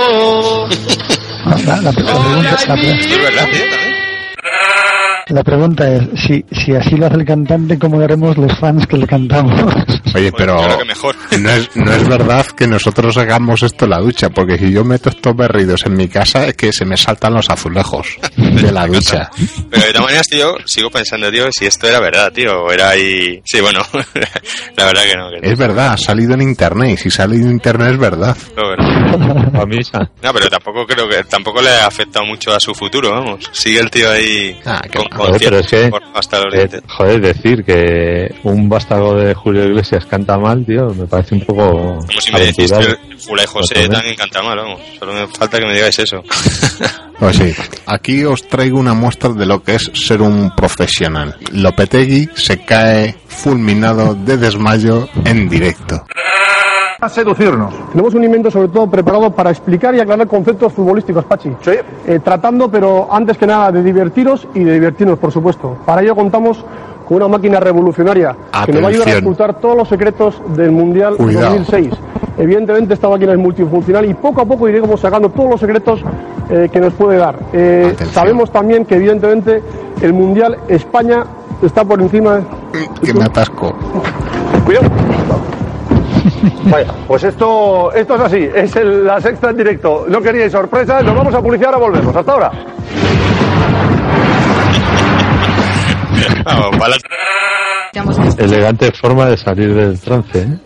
[0.09, 0.69] soul.
[1.45, 3.95] La, la- la pregunta, la Es verdad, tío, también.
[5.29, 8.97] La pregunta es, si, si así lo hace el cantante, ¿cómo haremos los fans que
[8.97, 9.73] le cantamos?
[10.15, 11.15] Oye, pero claro que mejor.
[11.39, 14.83] no es, no es verdad que nosotros hagamos esto en la ducha, porque si yo
[14.83, 18.87] meto estos berridos en mi casa es que se me saltan los azulejos de la
[18.87, 19.29] ducha.
[19.69, 22.89] Pero de todas maneras, tío, sigo pensando, tío, si esto era verdad, tío, o era
[22.89, 23.41] ahí...
[23.45, 23.81] Sí, bueno,
[24.77, 25.29] la verdad que no.
[25.29, 25.51] Que no.
[25.53, 28.35] Es verdad, ha salido en internet, y si sale en internet es verdad.
[28.55, 29.69] No, pero-.
[30.23, 33.49] No, pero tampoco creo que tampoco le ha afectado mucho a su futuro, vamos.
[33.51, 35.05] Sigue el tío ahí Ah, con.
[35.19, 40.05] Joder, pero es que, hasta los eh, joder, decir que un vástago de Julio Iglesias
[40.05, 41.65] canta mal, tío, me parece un poco
[41.99, 42.99] Como si me decís que aventurado.
[43.09, 44.81] el Ula y José también canta mal, vamos.
[44.97, 46.23] Solo me falta que me digáis eso.
[47.19, 47.53] Pues sí,
[47.85, 51.35] aquí os traigo una muestra de lo que es ser un profesional.
[51.51, 56.05] Lopetegui se cae fulminado de desmayo en directo.
[57.01, 57.73] A seducirnos.
[57.91, 61.55] Tenemos un invento sobre todo preparado para explicar y aclarar conceptos futbolísticos, Pachi.
[61.61, 61.71] Sí.
[62.23, 65.77] tratando, pero antes que nada, de divertiros y de divertirnos, por supuesto.
[65.85, 66.65] Para ello contamos
[67.07, 68.35] con una máquina revolucionaria
[68.65, 71.55] que nos va a ayudar a ocultar todos los secretos del Mundial Cuidado.
[71.55, 71.93] 2006.
[72.37, 76.01] Evidentemente esta máquina es multifuncional y poco a poco iremos sacando todos los secretos
[76.49, 77.37] eh, que nos puede dar.
[77.51, 79.63] Eh, sabemos también que evidentemente
[80.01, 81.25] el Mundial España
[81.61, 82.43] está por encima de...
[83.03, 83.73] Que me atasco.
[84.65, 84.89] Cuidado.
[86.65, 90.05] Vaya, pues esto, esto es así, es el- la sexta en directo.
[90.07, 92.15] No queríais sorpresas, nos vamos a publicidad, ahora volvemos.
[92.15, 92.51] Hasta ahora.
[98.37, 100.57] Elegante forma de salir del trance, ¿eh?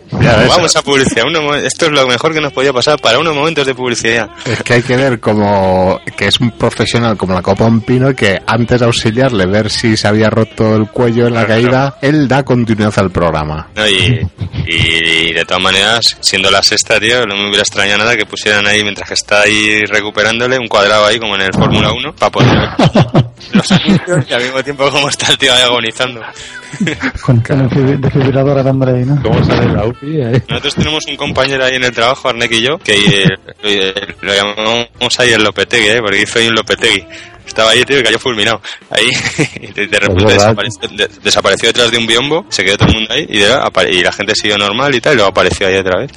[0.48, 1.24] Vamos a publicidad.
[1.26, 4.28] Uno esto es lo mejor que nos podía pasar para unos momentos de publicidad.
[4.44, 8.14] Es que hay que ver como que es un profesional como la Copa un Pino
[8.14, 12.28] que antes de auxiliarle, ver si se había roto el cuello en la caída, él
[12.28, 13.68] da continuidad al programa.
[13.74, 14.26] No, y,
[14.66, 18.66] y de todas maneras, siendo la sexta, tío, no me hubiera extrañado nada que pusieran
[18.66, 22.30] ahí, mientras que está ahí recuperándole, un cuadrado ahí, como en el Fórmula 1, para
[22.32, 22.68] poner
[23.52, 26.20] los anuncios y al mismo tiempo como está el tío ahí agonizando.
[27.24, 29.22] Con el desfibri- desfibrilador dándole ahí, ¿no?
[29.22, 29.84] ¿Cómo sale la?
[30.48, 33.28] Nosotros tenemos un compañero ahí en el trabajo, Arnek y yo, que eh,
[33.62, 36.00] eh, lo llamamos ahí el Lopetegui, ¿eh?
[36.00, 37.04] porque hizo un Lopetegui.
[37.46, 38.60] Estaba ahí, tío, y cayó fulminado.
[38.90, 39.06] Ahí,
[39.60, 42.94] y de, de repente desapareció, de- desapareció detrás de un biombo, se quedó todo el
[42.94, 45.76] mundo ahí, y, de- y la gente siguió normal y tal, y luego apareció ahí
[45.76, 46.10] otra vez.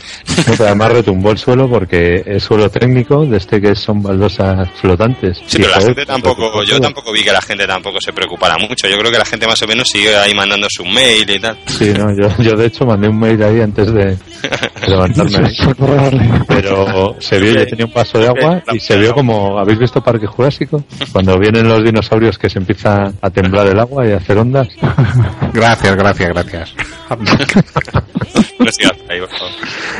[0.59, 5.37] Además retumbó el suelo porque es suelo técnico de este que son baldosas flotantes.
[5.45, 8.57] Sí, pero la joder, gente tampoco, yo tampoco vi que la gente tampoco se preocupara
[8.57, 8.87] mucho.
[8.87, 11.57] Yo creo que la gente más o menos siguió ahí mandando su mail y tal.
[11.67, 14.17] Sí, no, yo, yo de hecho mandé un mail ahí antes de,
[14.87, 15.49] levantarme.
[16.47, 20.01] Pero se vio, yo tenía un vaso de agua y se vio como, ¿habéis visto
[20.01, 20.83] Parque Jurásico?
[21.17, 24.67] Cuando vienen los dinosaurios que se empieza a temblar el agua y a hacer ondas.
[25.51, 26.75] Gracias, gracias, gracias.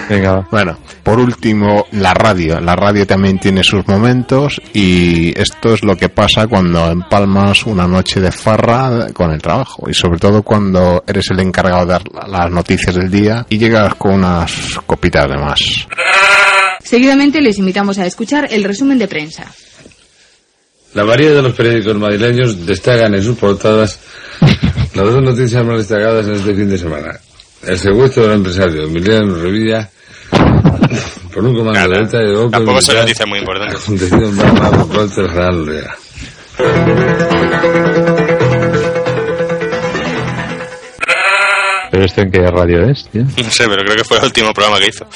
[0.08, 0.48] Venga.
[0.52, 2.60] Bueno, por último, la radio.
[2.60, 7.88] La radio también tiene sus momentos y esto es lo que pasa cuando empalmas una
[7.88, 12.04] noche de farra con el trabajo y sobre todo cuando eres el encargado de dar
[12.28, 15.88] las noticias del día y llegas con unas copitas de más.
[16.84, 19.52] Seguidamente les invitamos a escuchar el resumen de prensa.
[20.98, 24.00] La mayoría de los periódicos madrileños destacan en sus portadas
[24.96, 27.20] las dos noticias más destacadas en este fin de semana.
[27.62, 29.88] El secuestro del empresario Emiliano Revilla
[31.32, 33.84] por un comando de alta de Opel Tampoco militar noticias muy importantes.
[33.84, 35.88] acontecido en Barma por parte del general
[41.98, 43.24] ¿Pero esto en qué radio es, tío?
[43.24, 45.08] No sé, pero creo que fue el último programa que hizo.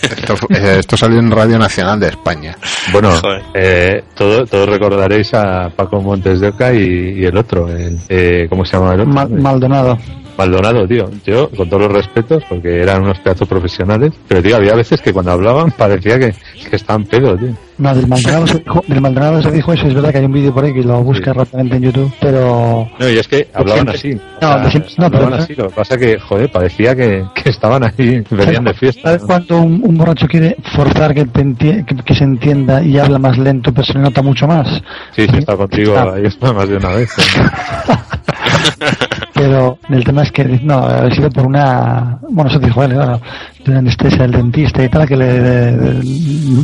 [0.00, 2.56] Esto, eh, esto salió en Radio Nacional de España.
[2.90, 3.20] Bueno,
[3.52, 8.46] eh, todo- todos recordaréis a Paco Montes de Oca y, y el otro, el, eh,
[8.48, 9.12] ¿cómo se llama el otro?
[9.12, 9.98] Ma- Maldonado.
[10.36, 11.10] Maldonado, tío.
[11.24, 15.12] Yo, con todos los respetos, porque eran unos pedazos profesionales, pero, tío, había veces que
[15.12, 16.34] cuando hablaban parecía que,
[16.68, 17.50] que estaban pedos, tío.
[17.78, 20.32] No, del Maldonado, se dijo, del Maldonado se dijo eso, es verdad que hay un
[20.32, 22.88] vídeo por ahí que lo busca rápidamente en YouTube, pero...
[22.98, 24.10] No, y es que hablaban así.
[24.14, 25.54] No, O sea, siempre- no, hablaban pero- así.
[25.56, 29.02] Lo que pasa que, joder, parecía que, que estaban ahí, venían de fiesta.
[29.02, 32.98] ¿Sabes cuánto un, un borracho quiere forzar que, te enti- que, que se entienda y
[32.98, 34.68] habla más lento, pero se le nota mucho más?
[35.16, 36.12] Sí, sí, está contigo Ah.
[36.14, 37.10] ahí está más de una vez.
[39.42, 43.20] Pero el tema es que, no, ha sido por una, bueno, eso dijo él, claro,
[43.64, 45.72] de una anestesia del dentista y tal, que le,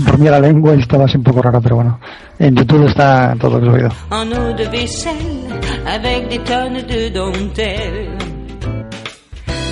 [0.07, 1.99] dormía la lengua y estaba así un poco raro, pero bueno,
[2.39, 3.91] en YouTube está todo lo que he oído.
[4.13, 5.49] En eau de vaisselle
[5.87, 8.17] avec des tonnes de dentelle.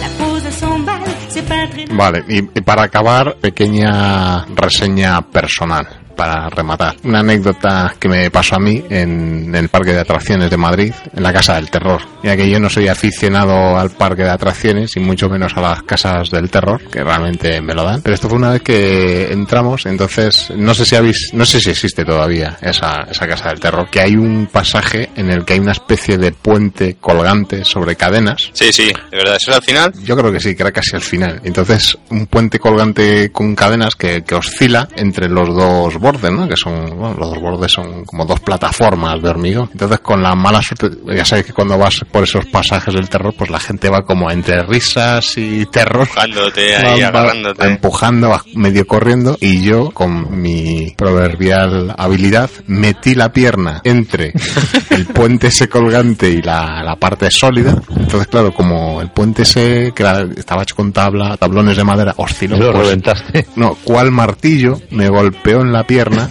[0.00, 5.22] La pose à 100 balles, c'est pas très Vale, y, y para acabar, pequeña reseña
[5.22, 6.05] personal.
[6.17, 10.57] Para rematar, una anécdota que me pasó a mí en el parque de atracciones de
[10.57, 12.01] Madrid, en la Casa del Terror.
[12.23, 15.83] Ya que yo no soy aficionado al parque de atracciones y mucho menos a las
[15.83, 18.03] casas del terror, que realmente me lo dan.
[18.03, 21.71] Pero esto fue una vez que entramos, entonces no sé si habéis, no sé si
[21.71, 25.61] existe todavía esa, esa Casa del Terror, que hay un pasaje en el que hay
[25.61, 29.93] una especie de puente colgante sobre cadenas Sí, sí, de verdad, eso es al final.
[30.03, 31.41] yo creo que sí, que era casi al final.
[31.45, 36.48] Entonces, un puente colgante con cadenas que, que oscila entre los dos bordes, ¿no?
[36.48, 39.68] Que son, bueno, los dos bordes son como dos plataformas de hormigón.
[39.72, 43.34] Entonces, con la mala suerte, ya sabes que cuando vas por esos pasajes del terror,
[43.36, 46.02] pues la gente va como entre risas y terror.
[46.02, 47.66] Empujándote ahí, va- va agarrándote.
[47.66, 54.32] empujando, va medio corriendo y yo con mi proverbial habilidad metí la pierna entre
[54.90, 57.74] el puente ese colgante y la, la parte sólida.
[57.96, 62.14] Entonces, claro, como el puente ese que era- estaba hecho con tabla, tablones de madera,
[62.16, 62.57] osciló.
[62.57, 63.46] Lo pues, reventaste.
[63.57, 66.28] no, cual martillo me golpeó en la pierna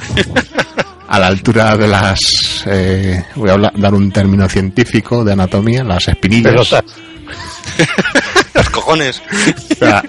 [1.07, 2.19] a la altura de las,
[2.67, 6.75] eh, voy a hablar- dar un término científico de anatomía, las espinillas.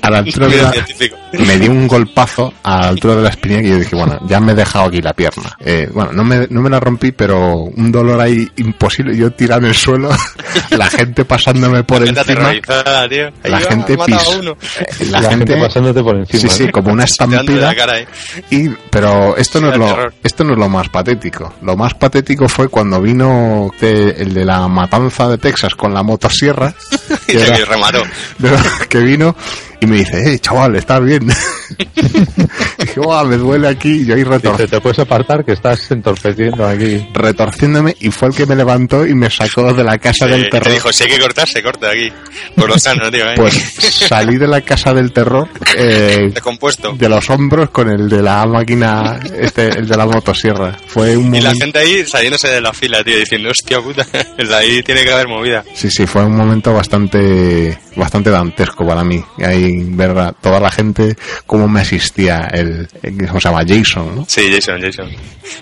[0.03, 0.73] A, la altura de la-
[1.45, 4.41] me dio un golpazo a la altura de la espinilla que yo dije, bueno, ya
[4.41, 5.57] me he dejado aquí la pierna.
[5.61, 9.17] Eh, bueno, no me, no me la rompí, pero un dolor ahí imposible.
[9.17, 10.11] Yo tirado en el suelo,
[10.71, 12.51] la gente pasándome por encima.
[13.09, 13.31] tío.
[13.45, 14.57] La gente pis- uno.
[15.11, 16.73] La, La gente, gente pasándote por encima, Sí, sí, ¿no?
[16.73, 17.67] como una estampida.
[17.69, 18.09] la cara, eh.
[18.51, 20.15] Y, pero esto no, es lo, terror.
[20.23, 21.55] esto no es lo más patético.
[21.63, 26.03] Lo más patético fue cuando vino de- el de la matanza de Texas con la
[26.03, 26.75] motosierra.
[27.29, 28.03] Y se remató.
[28.39, 28.57] de-
[28.89, 29.37] que vino
[29.81, 31.29] y me dice, eh, chaval, ¿estás bien?
[32.97, 34.03] dije, "Buah, me duele aquí.
[34.03, 37.07] Y yo ahí retor- Dice, te puedes apartar que estás entorpeciendo aquí.
[37.13, 40.45] retorciéndome y fue el que me levantó y me sacó de la casa del Eh,
[40.45, 40.73] te terror.
[40.73, 42.11] dijo, si hay que cortar, se corta aquí.
[42.55, 43.29] Por lo sano, tío.
[43.31, 43.35] ¿eh?
[43.37, 46.93] Pues salí de la casa del terror eh, Descompuesto.
[46.93, 50.77] de los hombros con el de la máquina, este, el de la motosierra.
[50.87, 54.07] Fue un Y la gente ahí saliéndose de la fila, tío, diciendo, hostia puta,
[54.57, 55.65] ahí tiene que haber movida.
[55.75, 59.23] Sí, sí, fue un momento bastante bastante dantesco para mí.
[59.43, 61.17] Ahí ver a toda la gente
[61.47, 63.63] cómo me asistía el, el- ¿cómo se llama?
[63.67, 64.25] Jason, ¿no?
[64.29, 65.11] Sí, Jason, Jason.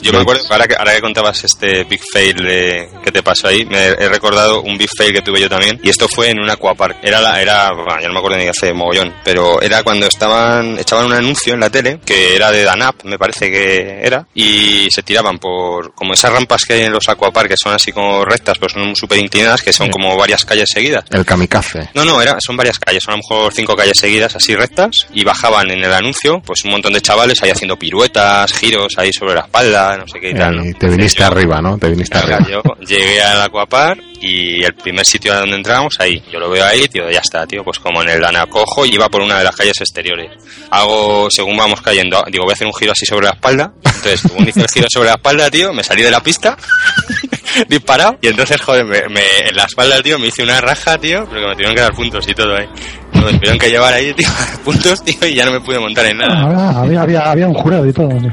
[0.00, 3.48] Yo me acuerdo, ahora que, ahora que contabas este big fail de, que te pasó
[3.48, 5.78] ahí, me he recordado un big fail que tuve yo también.
[5.82, 6.96] Y esto fue en un aquapark.
[7.02, 10.78] Era, la, era bueno, ya no me acuerdo ni hace mogollón, pero era cuando estaban,
[10.78, 14.88] echaban un anuncio en la tele, que era de Danap, me parece que era, y
[14.90, 18.24] se tiraban por, como esas rampas que hay en los aquaparks, que son así como
[18.24, 21.04] rectas, pues son súper inclinadas, que son como varias calles seguidas.
[21.10, 21.90] El kamikaze.
[21.94, 25.06] No, no, era, son varias calles, son a lo mejor cinco calles seguidas así rectas
[25.12, 29.12] y bajaban en el anuncio pues un montón de chavales ahí haciendo piruetas, giros ahí
[29.12, 30.64] sobre la espalda, no sé qué y tal, ¿no?
[30.64, 31.78] Y te viniste arriba, ¿no?
[31.78, 32.38] Te viniste arriba.
[32.48, 36.22] yo llegué al Aquapar y el primer sitio a donde entramos, ahí.
[36.32, 37.62] Yo lo veo ahí, tío, ya está, tío.
[37.62, 40.30] Pues como en el anacojo y iba por una de las calles exteriores.
[40.70, 43.72] Hago, según vamos cayendo, digo, voy a hacer un giro así sobre la espalda.
[43.84, 46.56] Entonces, según hice el giro sobre la espalda, tío, me salí de la pista,
[47.68, 48.18] disparado.
[48.20, 51.40] Y entonces, joder, me, me- en la espalda, tío, me hice una raja, tío, pero
[51.42, 52.66] que me tuvieron que dar puntos y todo ahí.
[53.12, 54.28] Me tuvieron que llevar ahí, tío,
[54.64, 56.80] puntos, tío, y ya no me pude montar en nada.
[56.80, 58.08] Había, había, había un jurado y todo.
[58.08, 58.30] tío.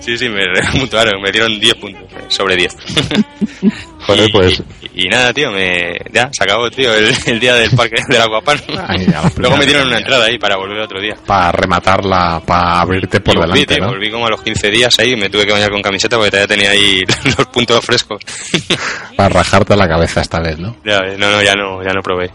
[0.00, 2.76] Sí, sí, me remutuaron, me dieron 10 puntos eh, sobre 10.
[4.06, 4.62] Joder, y, pues
[4.94, 8.18] y, y nada, tío, me, ya se acabó, tío, el, el día del parque del
[8.18, 11.16] los Luego me dieron una entrada ahí para volver otro día.
[11.26, 13.90] Para rematarla, para abrirte por y volví, delante, tío, ¿no?
[13.92, 16.30] volví como a los 15 días ahí y me tuve que bañar con camiseta porque
[16.30, 18.20] todavía tenía ahí los puntos frescos.
[19.16, 20.76] Para rajarte la cabeza esta vez, ¿no?
[20.84, 22.30] Ya, no, no, ya no, ya no probé.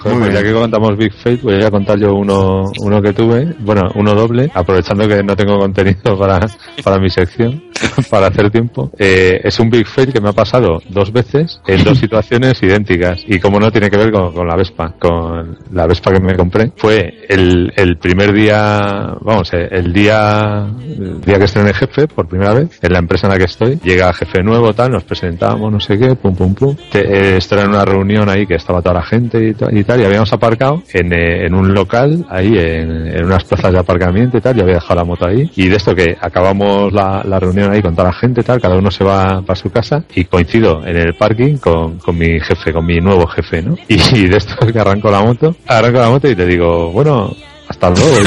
[0.00, 3.54] Joder, pues ya que contamos Big Fail, voy a contar yo uno, uno que tuve,
[3.60, 6.40] bueno, uno doble, aprovechando que no tengo contenido para,
[6.82, 7.64] para mi sección,
[8.10, 8.90] para hacer tiempo.
[8.98, 13.24] Eh, es un Big Fail que me ha pasado dos veces en dos situaciones idénticas.
[13.26, 16.36] Y como no tiene que ver con, con la Vespa, con la Vespa que me
[16.36, 16.70] compré.
[16.76, 20.66] Fue el, el primer día, vamos, el día,
[20.98, 23.78] el día que estrené jefe por primera vez en la empresa en la que estoy.
[23.82, 26.76] Llega jefe nuevo, tal, nos presentamos, no sé qué, pum, pum, pum.
[26.90, 30.00] Te- eh, en una reunión ahí que estaba toda la gente y, ta- y tal,
[30.00, 34.36] y habíamos aparcado en, eh, en un local, ahí en, en unas plazas de aparcamiento
[34.38, 35.50] y tal, yo había dejado la moto ahí.
[35.56, 38.60] Y de esto que acabamos la, la reunión ahí con toda la gente y tal,
[38.60, 42.38] cada uno se va para su casa y coincido en el parking con, con mi
[42.40, 43.76] jefe, con mi nuevo jefe, ¿no?
[43.88, 47.34] Y, y de esto que arranco la moto, arranco la moto y te digo, bueno,
[47.68, 48.16] hasta luego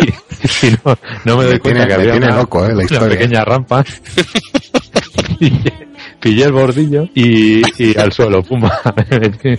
[0.00, 3.08] y y, no, no me doy cuenta tiene- que había una, loco, eh, la una
[3.08, 3.84] pequeña rampa.
[6.20, 8.62] pillé, el bordillo y, y al suelo, pum,
[9.10, 9.58] me metí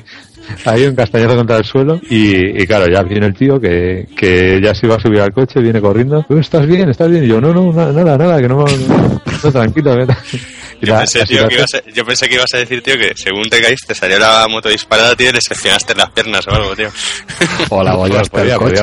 [0.65, 4.59] ahí un castañazo contra el suelo y, y claro, ya viene el tío que, que
[4.63, 6.89] ya se iba a subir al coche, viene corriendo, "Tú ¿estás bien?
[6.89, 7.23] ¿Estás bien?
[7.23, 9.95] Y yo, no, no, na- nada, nada, que no, no, no, tranquilo.
[9.97, 10.17] que tal".
[10.81, 12.97] Y Yo la- pensé, tío, que ibas a- yo pensé que ibas a decir, tío,
[12.97, 16.47] que según te caíste, te salió la moto disparada, tío, y le seccionaste las piernas
[16.47, 16.89] o algo, tío.
[17.69, 18.81] O la podía, el podía coche.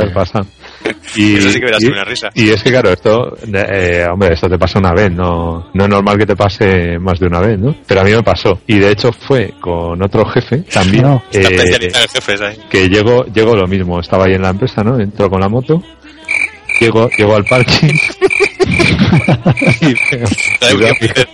[0.95, 1.13] Pasado.
[1.17, 2.31] Y, Eso sí que hubiera y- sido una risa.
[2.35, 5.91] y es que claro, esto, eh, hombre, esto te pasa una vez, no, no es
[5.91, 7.75] normal que te pase más de una vez, ¿no?
[7.87, 8.61] Pero a mí me pasó.
[8.67, 11.03] Y de hecho fue con otro jefe también.
[11.05, 11.23] No.
[11.33, 12.59] Eh, especializado el jefe, ¿sabes?
[12.71, 14.99] que llegó, llegó lo mismo, estaba ahí en la empresa, ¿no?
[15.01, 15.83] Entró con la moto,
[16.81, 17.95] llegó, llegó al parking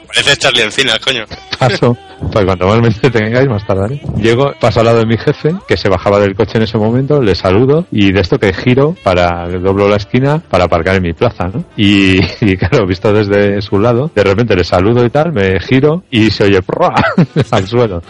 [0.06, 1.24] Parece Charlie Encinas, coño.
[1.58, 1.96] paso,
[2.32, 4.00] pues cuanto más me tengáis, más tardaré.
[4.16, 7.20] Llego, paso al lado de mi jefe, que se bajaba del coche en ese momento,
[7.22, 11.12] le saludo y de esto que giro para, doblo la esquina para aparcar en mi
[11.12, 11.64] plaza, ¿no?
[11.76, 16.04] Y, y claro, visto desde su lado, de repente le saludo y tal, me giro
[16.10, 16.94] y se oye ¡prua!
[17.50, 18.02] al suelo.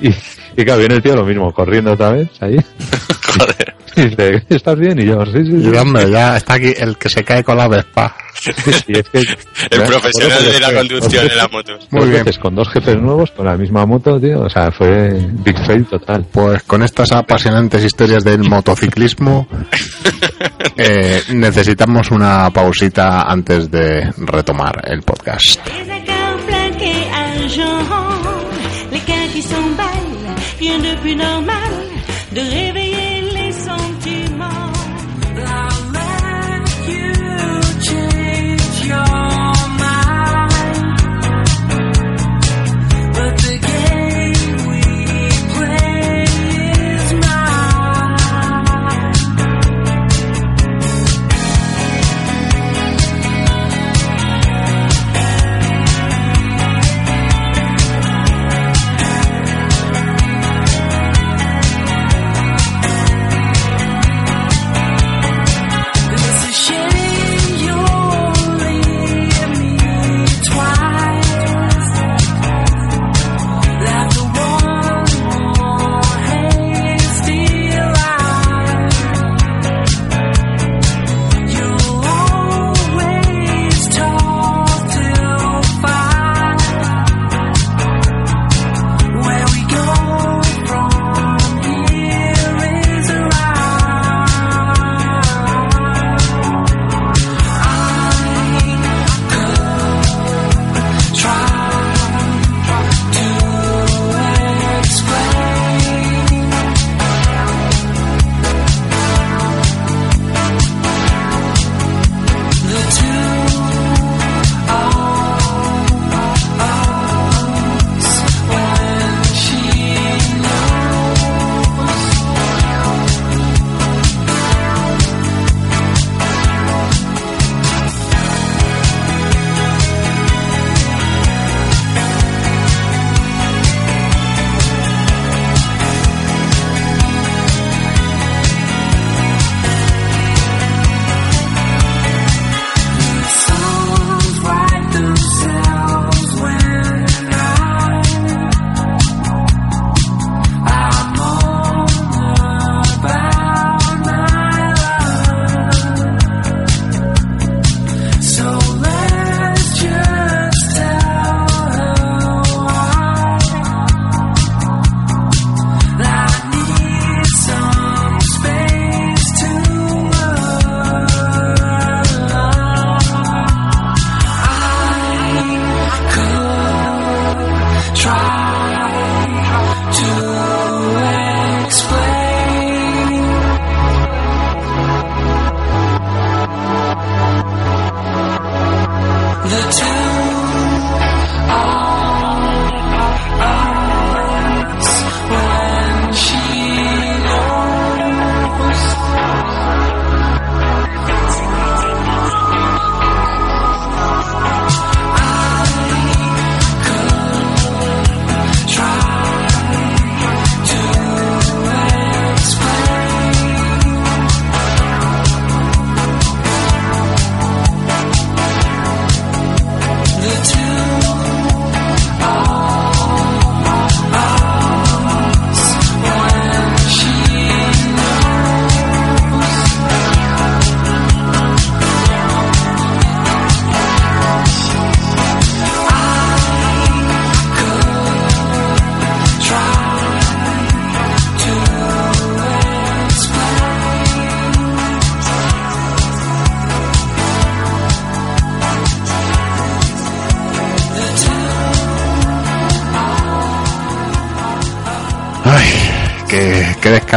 [0.00, 2.56] Y, y claro, viene el tío lo mismo, corriendo otra vez ahí.
[3.38, 3.74] Joder.
[3.96, 4.98] Y dice, ¿estás bien?
[5.00, 5.70] Y yo, sí, sí, sí.
[5.72, 8.14] Y hombre, ya está aquí el que se cae con la Vespa.
[8.46, 9.04] Es que-
[9.70, 11.88] El profesional de la conducción de las motos.
[11.90, 12.24] Muy bien.
[12.40, 14.42] con dos jefes nuevos, con la misma moto, tío.
[14.42, 15.08] O sea, fue
[15.44, 16.26] big fail total.
[16.30, 19.46] Pues con estas apasionantes historias del motociclismo,
[20.76, 25.60] eh, necesitamos una pausita antes de retomar el podcast.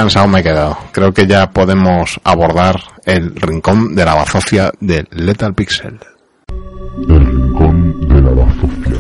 [0.04, 0.78] cansado me he quedado.
[0.91, 2.76] Creo que ya podemos abordar
[3.06, 5.97] el rincón de la bazofia de Lethal Pixel.
[7.08, 8.99] El rincón de la bazofia.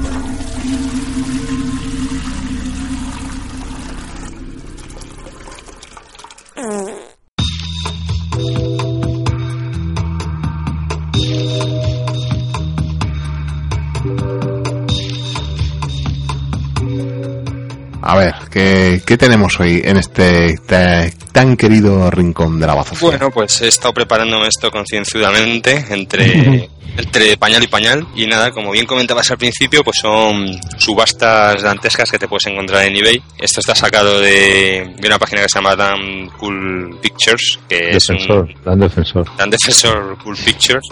[18.05, 23.07] A ver, ¿qué, qué tenemos hoy en este ta- tan querido rincón de la bazofia?
[23.09, 28.07] Bueno, pues he estado preparándome esto concienzudamente entre, entre pañal y pañal.
[28.15, 32.85] Y nada, como bien comentabas al principio, pues son subastas dantescas que te puedes encontrar
[32.85, 33.21] en eBay.
[33.39, 38.07] Esto está sacado de, de una página que se llama Dan Cool Pictures, que es
[38.09, 39.37] un, Defensor, Dan Defensor.
[39.37, 40.87] Dan Defensor Cool Pictures.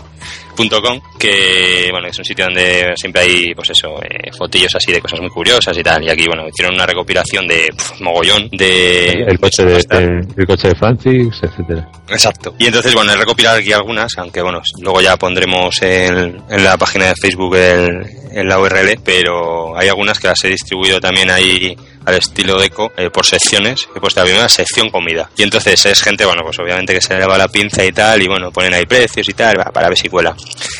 [0.55, 5.01] .com, que bueno es un sitio donde siempre hay pues eso eh, fotillos así de
[5.01, 9.39] cosas muy curiosas y tal y aquí bueno hicieron una recopilación de mogollón de El
[9.39, 11.87] coche de, de- el coche de Francis, etcétera.
[12.09, 12.53] Exacto.
[12.59, 16.77] Y entonces, bueno, he recopilado aquí algunas, aunque bueno, luego ya pondremos en, en la
[16.77, 21.29] página de Facebook el, en la URL, pero hay algunas que las he distribuido también
[21.31, 21.75] ahí
[22.05, 23.87] al estilo deco eh, por secciones.
[23.95, 25.29] He puesto la primera sección comida.
[25.37, 28.21] Y entonces es gente, bueno, pues obviamente que se le va la pinza y tal,
[28.21, 30.35] y bueno, ponen ahí precios y tal, para ver si cuela.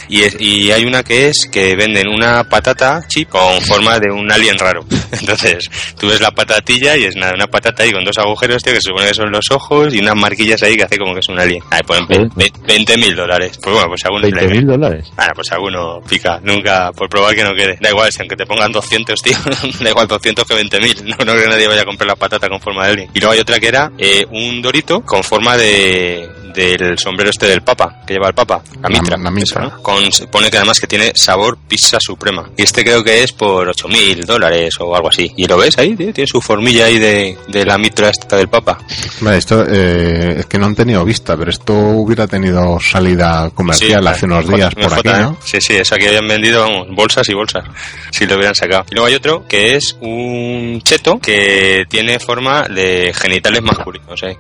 [0.10, 4.12] Y, es- y hay una que es que venden una patata chip con forma de
[4.12, 4.86] un alien raro.
[5.12, 5.70] Entonces,
[6.00, 8.82] tú ves la patatilla y es nada, una patata ahí con dos agujeros, tío, que
[8.82, 11.30] se supone que son los ojos y unas marquillas ahí que hace como que es
[11.30, 11.64] un alien.
[11.70, 13.58] Ahí ponen 20 mil dólares.
[13.62, 14.22] Pues bueno, pues alguno...
[14.24, 15.12] 20 mil dólares.
[15.16, 17.78] Bueno, pues alguno pica, nunca, por probar que no quede.
[17.80, 19.38] Da igual, si aunque te pongan 200, tío,
[19.80, 21.11] da igual 200 que 20 mil.
[21.26, 23.10] No, creo que nadie vaya a comprar la patata con forma de alien.
[23.14, 27.48] Y luego hay otra que era eh, un dorito con forma de del sombrero este
[27.48, 29.18] del papa, que lleva el papa, la mitra.
[29.38, 29.82] eso, ¿no?
[29.82, 32.50] Con, pone que además que tiene sabor pizza suprema.
[32.58, 35.32] Y este creo que es por 8 mil dólares o algo así.
[35.38, 38.50] Y lo ves ahí, tío, tiene su formilla ahí de, de la mitra esta del
[38.50, 38.78] papa.
[39.22, 44.02] Vale, esto eh, es que no han tenido vista, pero esto hubiera tenido salida comercial
[44.04, 45.22] Sí, hace unos J- días por J, aquí, ¿eh?
[45.24, 45.38] ¿no?
[45.44, 47.64] Sí, sí, eso aquí habían vendido, vamos, bolsas y bolsas,
[48.12, 48.86] si lo hubieran sacado.
[48.92, 54.38] Y luego hay otro que es un cheto que tiene forma de genitales masculinos, ¿eh?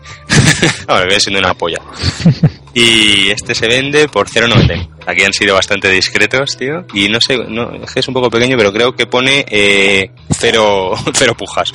[0.88, 1.82] Ahora, viene siendo una polla.
[2.74, 4.88] Y este se vende por 0,90.
[5.08, 6.86] Aquí han sido bastante discretos, tío.
[6.94, 11.36] Y no sé, no, es un poco pequeño, pero creo que pone eh, cero, cero
[11.36, 11.72] pujas.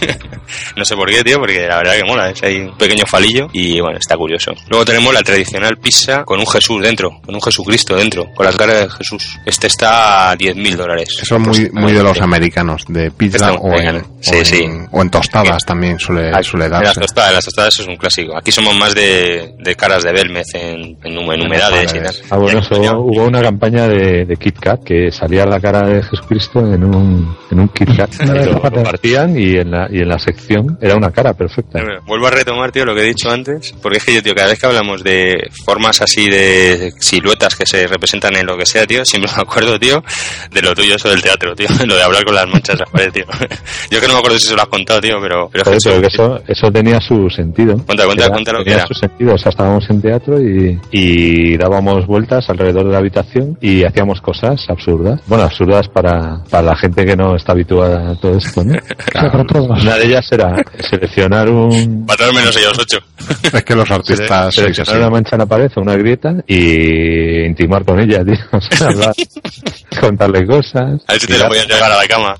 [0.76, 2.30] no sé por qué, tío, porque la verdad que mola.
[2.30, 4.52] Es ahí un pequeño falillo y bueno, está curioso.
[4.68, 8.52] Luego tenemos la tradicional pizza con un Jesús dentro, con un Jesucristo dentro, con la
[8.52, 9.36] cara de Jesús.
[9.44, 11.18] Este está a 10.000 dólares.
[11.20, 14.14] Eso es muy, muy de los americanos, de pizza o en, americano.
[14.16, 14.64] o Sí, en- sí.
[14.92, 17.00] o en tostadas también suele, suele En las darse.
[17.00, 18.36] tostadas, en las tostadas es un clásico.
[18.36, 22.14] Aquí somos más de, de caras de Belmez en, en, en humedades y tal.
[22.30, 26.02] Ah, bueno, eso, hubo una campaña de, de Kit Kat que salía la cara de
[26.02, 28.10] Jesucristo en un, en un Kit Kat.
[28.20, 28.78] Lo, zapatos.
[28.78, 31.80] lo partían y en, la, y en la sección era una cara perfecta.
[32.06, 34.48] Vuelvo a retomar, tío, lo que he dicho antes, porque es que yo, tío, cada
[34.48, 38.86] vez que hablamos de formas así de siluetas que se representan en lo que sea,
[38.86, 40.02] tío, siempre me acuerdo, tío,
[40.52, 42.90] de lo tuyo, eso del teatro, tío, lo de hablar con las manchas de la
[42.90, 43.24] pared, tío.
[43.90, 45.48] Yo que no me acuerdo si se lo has contado, tío, pero...
[45.50, 47.76] pero Joder, es que pero que eso- eso, eso tenía su sentido.
[47.84, 48.86] Cuenta, cuenta, cuenta lo que tenía era.
[48.86, 49.34] su sentido.
[49.34, 54.20] O sea, estábamos en teatro y, y dábamos vueltas alrededor de la habitación y hacíamos
[54.20, 55.20] cosas absurdas.
[55.26, 58.74] Bueno, absurdas para, para la gente que no está habituada a todo esto, ¿no?
[59.48, 59.82] todos.
[59.82, 60.54] Una de ellas era
[60.88, 62.04] seleccionar un...
[62.06, 62.98] Matar menos ellos ocho.
[63.52, 67.84] Es que los artistas seleccionar una mancha en la pared o una grieta y intimar
[67.84, 68.34] con ella, tío.
[68.52, 69.14] O sea, hablar,
[70.00, 71.00] contarle cosas.
[71.06, 72.34] A ver si te lo tirar- podías llegar a la cama.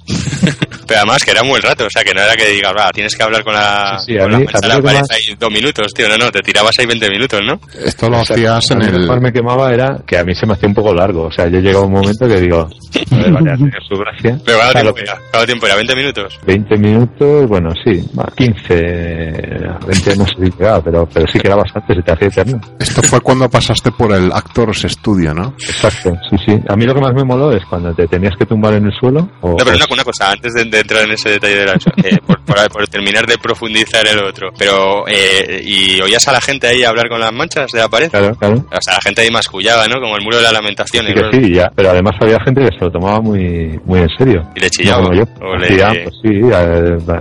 [0.87, 3.23] Pero además que era muy rato, o sea que no era que digas, tienes que
[3.23, 5.37] hablar con la, Sí, sí, a con la mí- mancha a la pared más- ahí
[5.39, 7.61] dos minutos, tío, no, no, te tirabas ahí 20 minutos, ¿no?
[7.85, 9.07] Esto lo O sea, hacías en mí lo que el...
[9.07, 11.25] más me quemaba era que a mí se me hacía un poco largo.
[11.25, 12.69] O sea, yo llegaba un momento que digo,
[13.11, 14.39] joder, vale, a tener su gracia.
[14.45, 15.21] Pero O ¿cuánto sea, lo tiempo era?
[15.31, 15.77] ¿Cuánto tiempo era?
[15.77, 16.39] ¿20 minutos?
[16.47, 18.75] 20 minutos, bueno, sí, va, 15,
[19.87, 22.61] 20 no sé si llegaba, pero, pero sí que era bastante, se te hacía eterno.
[22.79, 25.55] Esto fue cuando pasaste por el Actors Studio, ¿no?
[25.61, 26.59] Exacto, sí, sí.
[26.69, 28.93] A mí lo que más me moló es cuando te tenías que tumbar en el
[28.99, 29.29] suelo.
[29.41, 31.73] O, No, pero una, una cosa, antes de, de entrar en ese detalle de la
[32.05, 36.41] eh, por, por- por terminar de profundizar el otro, pero, eh, ¿y oías a la
[36.41, 38.11] gente ahí hablar con las manchas de la pared?
[38.11, 38.65] Claro, claro.
[38.71, 40.01] O sea, la gente ahí mascullaba, ¿no?
[40.01, 41.07] Como el muro de la lamentación.
[41.07, 44.09] Sí que sí, ya, pero además había gente que se lo tomaba muy, muy en
[44.19, 44.43] serio.
[44.57, 45.03] Y le chillaba.
[45.03, 45.25] No como yo.
[45.47, 46.31] O le- Hacía, pues sí,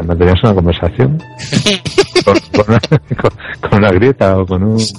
[0.08, 1.24] manteníamos una conversación
[2.26, 2.80] con, con una,
[3.22, 4.78] con- con una grieta o con un...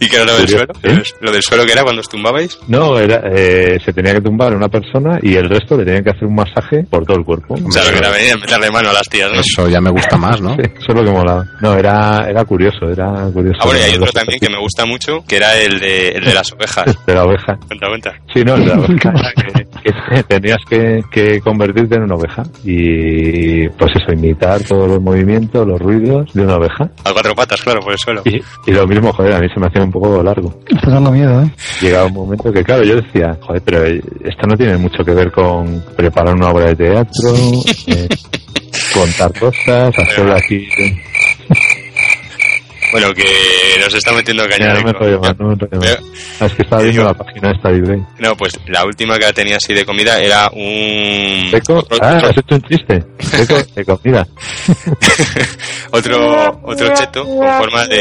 [0.00, 0.72] ¿Y qué era lo del suelo?
[1.20, 2.58] ¿Lo del suelo que era cuando os tumbabais?
[2.68, 6.10] No, era, eh, se tenía que tumbar una persona y el resto le tenían que
[6.10, 7.54] hacer un masaje por todo el cuerpo.
[7.54, 9.40] O sea, lo que era venir a meterle mano a las tías, ¿no?
[9.40, 10.54] Eso ya me gusta más, ¿no?
[10.64, 11.44] Sí, eso es lo que molaba.
[11.60, 13.58] No, era, era curioso, era curioso.
[13.60, 16.24] Ah, bueno, y hay otro también que me gusta mucho, que era el de, el
[16.24, 16.96] de las ovejas.
[17.06, 17.58] De la oveja.
[17.66, 18.12] Cuenta, cuenta.
[18.32, 22.44] Sí, no, el de la oveja que, que tenías que, que convertirte en una oveja
[22.64, 26.88] y, pues eso, imitar todos los movimientos, los ruidos de una oveja.
[27.04, 28.22] A cuatro patas, claro, por el suelo.
[28.24, 30.54] Y, y lo mismo, joder, a mí se me hacía un poco largo.
[30.68, 31.50] Estás dando miedo, ¿eh?
[31.80, 35.30] Llegaba un momento que, claro, yo decía, joder, pero esto no tiene mucho que ver
[35.30, 37.34] con preparar una obra de teatro,
[37.86, 38.08] eh,
[38.92, 40.66] contar cosas, hacerlo aquí.
[42.94, 43.24] Bueno, que
[43.80, 44.68] nos está metiendo caña.
[44.68, 48.00] Ya, no me enrollo más, no me Es que estaba viendo la página esta eBay.
[48.20, 51.48] No, pues la última que tenía así de comida era un...
[51.50, 51.78] ¿Seco?
[51.78, 53.04] otro- Ah, otro- has hecho un chiste.
[53.18, 54.28] Seco de comida.
[55.90, 57.96] otro, otro cheto con forma de,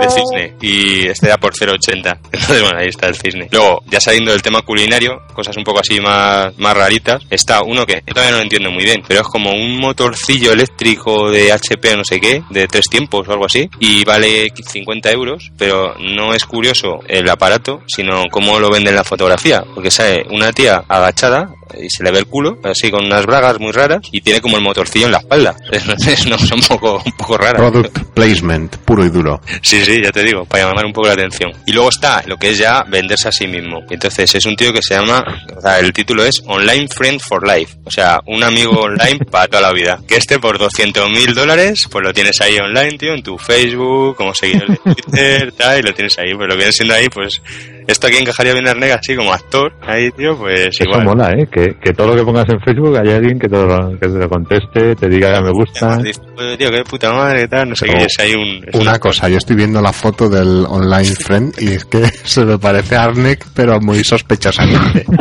[0.00, 2.18] de cisne y este era por 0,80.
[2.32, 3.48] Entonces, bueno, ahí está el cisne.
[3.50, 7.86] Luego, ya saliendo del tema culinario, cosas un poco así más, más raritas, está uno
[7.86, 11.52] que yo todavía no lo entiendo muy bien, pero es como un motorcillo eléctrico de
[11.52, 15.94] HP no sé qué, de tres tiempos o algo así, y vale 50 euros, pero
[15.98, 20.52] no es curioso el aparato, sino cómo lo venden en la fotografía, porque sale una
[20.52, 24.20] tía agachada y se le ve el culo, así con unas bragas muy raras, y
[24.20, 25.56] tiene como el motorcillo en la espalda.
[25.72, 27.70] Entonces, no, son un poco, un poco raras.
[27.70, 29.40] Product placement, puro y duro.
[29.62, 31.52] Sí, sí, ya te digo, para llamar un poco la atención.
[31.66, 33.80] Y luego está lo que es ya venderse a sí mismo.
[33.90, 35.24] Entonces es un tío que se llama,
[35.56, 37.76] o sea, el título es Online Friend for Life.
[37.84, 40.00] O sea, un amigo online para toda la vida.
[40.06, 44.16] Que este por 200 mil dólares, pues lo tienes ahí online, tío, en tu Facebook,
[44.24, 46.34] como seguidor de Twitter, tal, y lo tienes ahí.
[46.34, 47.40] Pues lo que viene siendo ahí, pues,
[47.86, 51.04] esto aquí encajaría bien Arnega así como actor, ahí, tío, pues Eso igual.
[51.04, 51.46] mola, ¿eh?
[51.50, 54.18] Que, que todo lo que pongas en Facebook haya alguien que te lo, que te
[54.18, 55.96] lo conteste, te diga que me gusta.
[55.98, 58.64] Dices, "Joder, tío, qué puta madre, tal, no sé Pero qué, es ahí un...
[58.66, 62.44] es Una cosa, yo estoy viendo la foto del online friend y es que se
[62.44, 65.04] me parece a Arnek, pero muy sospechosamente.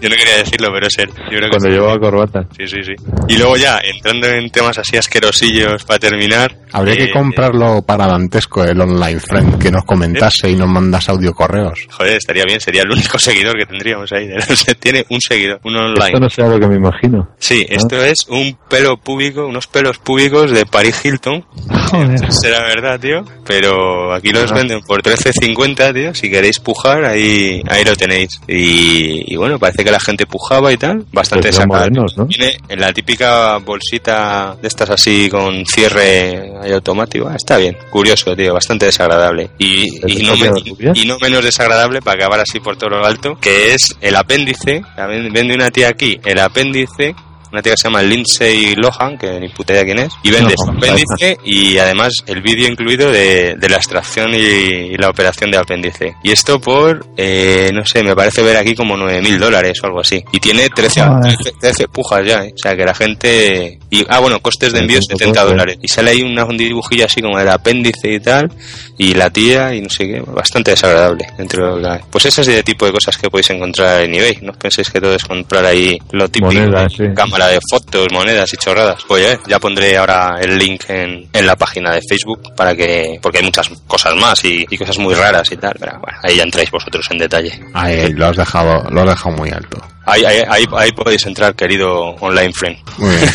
[0.00, 1.08] Yo no quería decirlo, pero es él.
[1.08, 1.72] Yo creo que Cuando sí.
[1.74, 2.40] llevaba corbata.
[2.58, 2.92] Sí, sí, sí.
[3.28, 6.54] Y luego ya, entrando en temas así asquerosillos para terminar.
[6.72, 11.08] Habría que eh, comprarlo para Dantesco, el online friend, que nos comentase y nos mandas
[11.08, 11.78] audio correos.
[11.90, 14.28] Joder, estaría bien, sería el único seguidor que tendríamos ahí.
[14.80, 16.06] Tiene un seguidor, un online.
[16.08, 17.28] Esto no sea lo que me imagino.
[17.38, 21.42] Sí, esto es un pelo púbico, unos pelos públicos de Paris Hilton.
[21.90, 22.32] Joder.
[22.32, 23.24] Será verdad, tío.
[23.46, 24.54] Pero aquí los Ah.
[24.56, 26.14] venden por 13.50, tío.
[26.14, 28.40] Si queréis pujar, ahí, ahí lo tenéis.
[28.48, 31.04] Y, y bueno, parece que la gente pujaba y tal.
[31.12, 32.26] Bastante Pues modernos, ¿no?
[32.26, 37.28] Viene en la típica bolsita de estas así con cierre automático.
[37.28, 38.52] Ah, está bien, curioso, tío.
[38.54, 39.50] Bastante desagradable.
[39.58, 43.36] Y, y, no, me- y no menos desagradable para acabar así por todo lo alto,
[43.40, 44.82] que es el apéndice.
[44.96, 47.14] Vende una tía aquí el apéndice
[47.54, 50.56] una tía que se llama Lindsay Lohan, que ni puta idea quién es, y vende
[50.66, 55.52] No, apéndice y además el vídeo incluido de, de la extracción y, y la operación
[55.52, 56.16] de apéndice.
[56.24, 60.00] Y esto por, eh, no sé, me parece ver aquí como 9.000 dólares o algo
[60.00, 60.24] así.
[60.32, 61.36] Y tiene 13, Joder.
[61.36, 62.52] 13, 13 pujas ya, ¿eh?
[62.52, 63.78] o sea que la gente...
[63.94, 65.78] Y, ah, bueno, costes de envío Sí, un 70 poco, dólares.
[65.80, 68.50] Y sale ahí una, un dibujillo así como del apéndice y tal,
[68.98, 71.26] y la tía y no sé qué, bastante desagradable.
[71.38, 72.00] Dentro de la...
[72.10, 74.38] Pues ese es el tipo de cosas que podéis encontrar en eBay.
[74.42, 76.52] No penséis que todo es comprar ahí lo típico.
[76.52, 77.04] Monedas, sí.
[77.14, 79.04] Cámara de fotos, monedas y chorradas.
[79.06, 83.20] Pues ya, ya pondré ahora el link en, en la página de Facebook para que,
[83.22, 85.76] porque hay muchas cosas más y, y cosas muy raras y tal.
[85.78, 87.60] Pero bueno, ahí ya entráis vosotros en detalle.
[87.74, 89.80] Ahí, lo has dejado, lo has dejado muy alto.
[90.06, 92.78] Ahí, ahí, ahí, ahí podéis entrar, querido online friend.
[92.98, 93.30] Muy bien.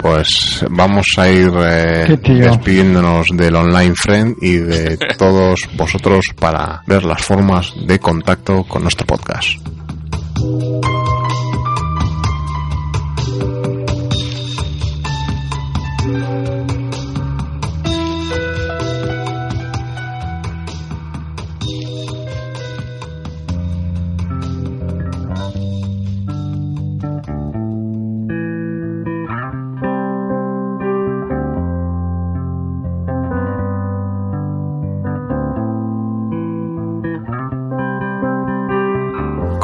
[0.00, 7.04] Pues vamos a ir eh, despidiéndonos del online friend y de todos vosotros para ver
[7.04, 9.48] las formas de contacto con nuestro podcast.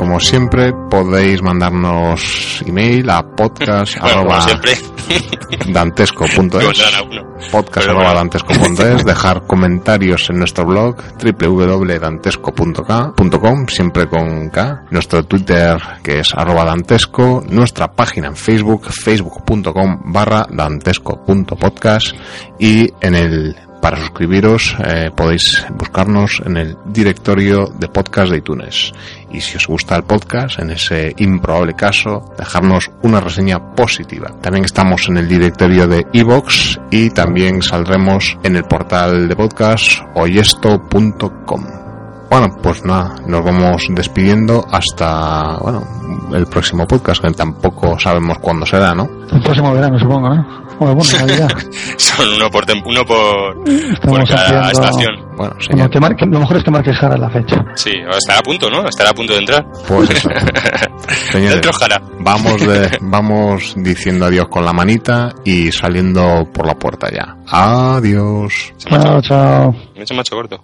[0.01, 4.47] Como siempre, podéis mandarnos email a podcast Bueno, arroba
[7.53, 14.85] podcast Pero dantesco.es dejar comentarios en nuestro blog www.dantesco.com siempre con K.
[14.91, 17.45] Nuestro Twitter que es arroba dantesco.
[17.47, 22.15] Nuestra página en Facebook facebook.com barra dantesco.podcast
[22.59, 28.93] y en el para suscribiros eh, podéis buscarnos en el directorio de podcast de iTunes
[29.31, 34.31] y si os gusta el podcast, en ese improbable caso, dejarnos una reseña positiva.
[34.41, 40.03] También estamos en el directorio de iVoox y también saldremos en el portal de podcast
[40.15, 41.80] oyesto.com.
[42.31, 45.83] Bueno, pues nada, nos vamos despidiendo hasta bueno,
[46.33, 49.09] el próximo podcast, que tampoco sabemos cuándo será, ¿no?
[49.33, 50.47] El próximo verano, supongo, ¿no?
[50.79, 51.03] Bueno, bueno.
[51.99, 55.31] Son uno por, uno por, por Estamos cada haciendo- estación.
[55.37, 55.55] Bueno,
[55.91, 57.57] que marque- lo mejor es que marques Jara la fecha.
[57.75, 58.87] Sí, estará a punto, ¿no?
[58.89, 59.67] Estará a punto de entrar.
[59.89, 60.29] Pues eso.
[61.33, 62.01] Señores, Dentro Jara.
[62.21, 67.37] vamos, de, vamos diciendo adiós con la manita y saliendo por la puerta ya.
[67.49, 68.73] Adiós.
[68.79, 69.73] Chao, chao.
[69.95, 70.63] Me he hecho macho corto.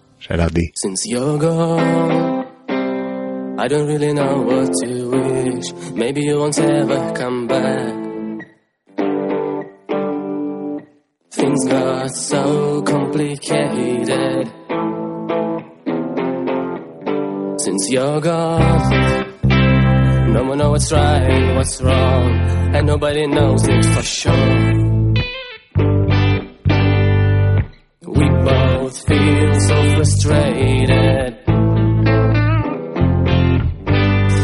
[0.74, 2.46] Since you're gone,
[3.58, 5.92] I don't really know what to wish.
[5.92, 8.06] Maybe you won't ever come back.
[11.46, 14.52] things got so complicated.
[17.58, 19.42] Since you're gone,
[20.32, 22.30] no one knows what's right, what's wrong,
[22.74, 24.75] and nobody knows it for sure.
[28.86, 31.36] Both feel so frustrated.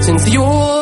[0.05, 0.82] Since you're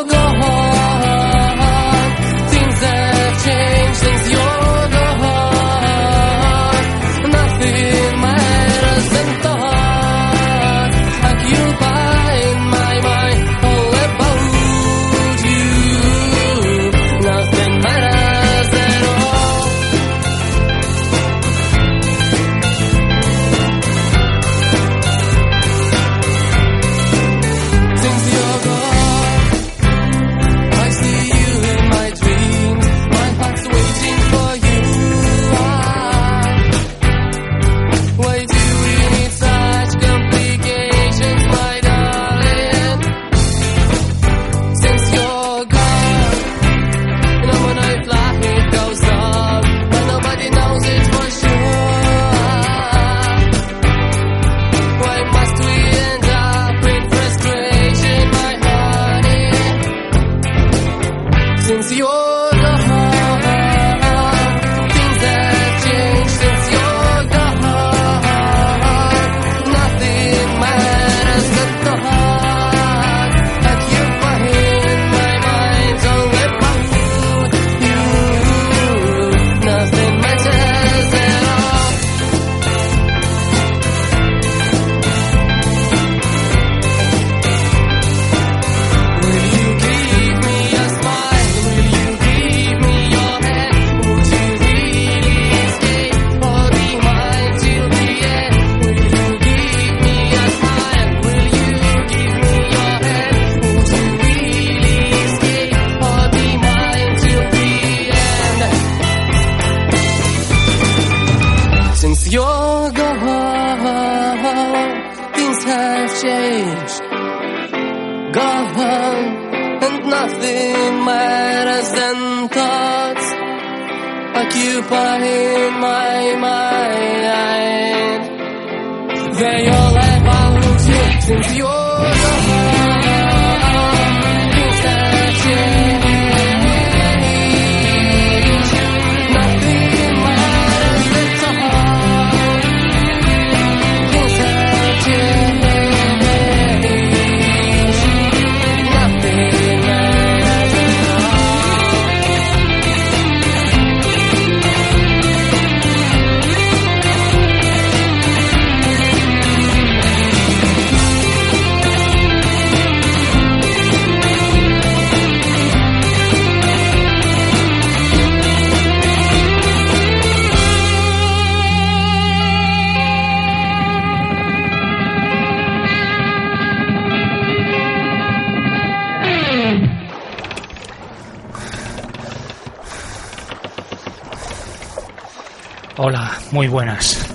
[186.53, 187.27] muy buenas.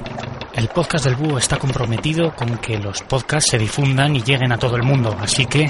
[0.53, 4.57] El podcast del Búho está comprometido con que los podcasts se difundan y lleguen a
[4.57, 5.70] todo el mundo, así que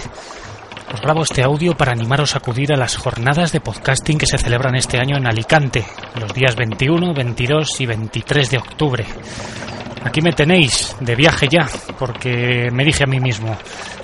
[0.94, 4.38] os grabo este audio para animaros a acudir a las jornadas de podcasting que se
[4.38, 5.86] celebran este año en Alicante,
[6.20, 9.06] los días 21, 22 y 23 de octubre.
[10.04, 11.68] Aquí me tenéis, de viaje ya,
[12.00, 13.58] porque me dije a mí mismo,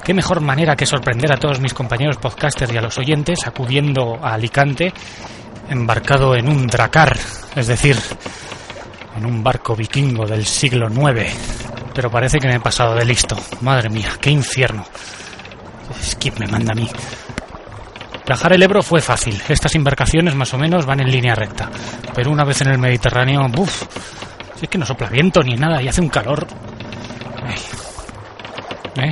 [0.03, 4.17] qué mejor manera que sorprender a todos mis compañeros podcasters y a los oyentes acudiendo
[4.21, 4.93] a Alicante
[5.69, 7.17] embarcado en un dracar,
[7.55, 7.95] es decir,
[9.17, 11.33] en un barco vikingo del siglo IX.
[11.93, 13.35] Pero parece que me he pasado de listo.
[13.61, 14.85] Madre mía, qué infierno.
[16.01, 16.89] Skip me manda a mí.
[18.25, 19.41] Viajar el Ebro fue fácil.
[19.49, 21.69] Estas embarcaciones más o menos van en línea recta.
[22.15, 23.83] Pero una vez en el Mediterráneo, ¡buf!
[24.61, 26.47] Es que no sopla viento ni nada y hace un calor.
[28.95, 29.11] ¿Eh?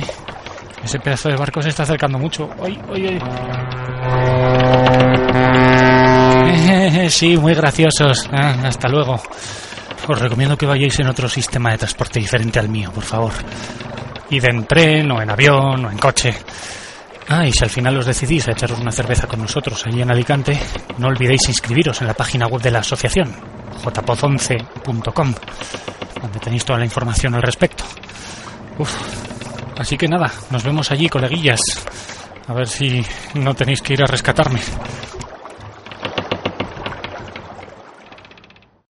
[0.84, 2.48] Ese pedazo de barco se está acercando mucho.
[2.62, 3.18] ¡Ay, ay, ay!
[7.10, 8.28] Sí, muy graciosos.
[8.32, 9.20] Ah, hasta luego.
[10.10, 13.30] Os recomiendo que vayáis en otro sistema de transporte diferente al mío, por favor.
[14.28, 16.34] Id en tren, o en avión, o en coche.
[17.28, 20.10] Ah, y si al final os decidís a echaros una cerveza con nosotros allí en
[20.10, 20.58] Alicante,
[20.98, 23.32] no olvidéis inscribiros en la página web de la asociación,
[23.84, 25.34] jpoz11.com,
[26.20, 27.84] donde tenéis toda la información al respecto.
[28.78, 28.92] Uf.
[29.78, 31.60] Así que nada, nos vemos allí, coleguillas.
[32.48, 33.00] A ver si
[33.34, 34.58] no tenéis que ir a rescatarme.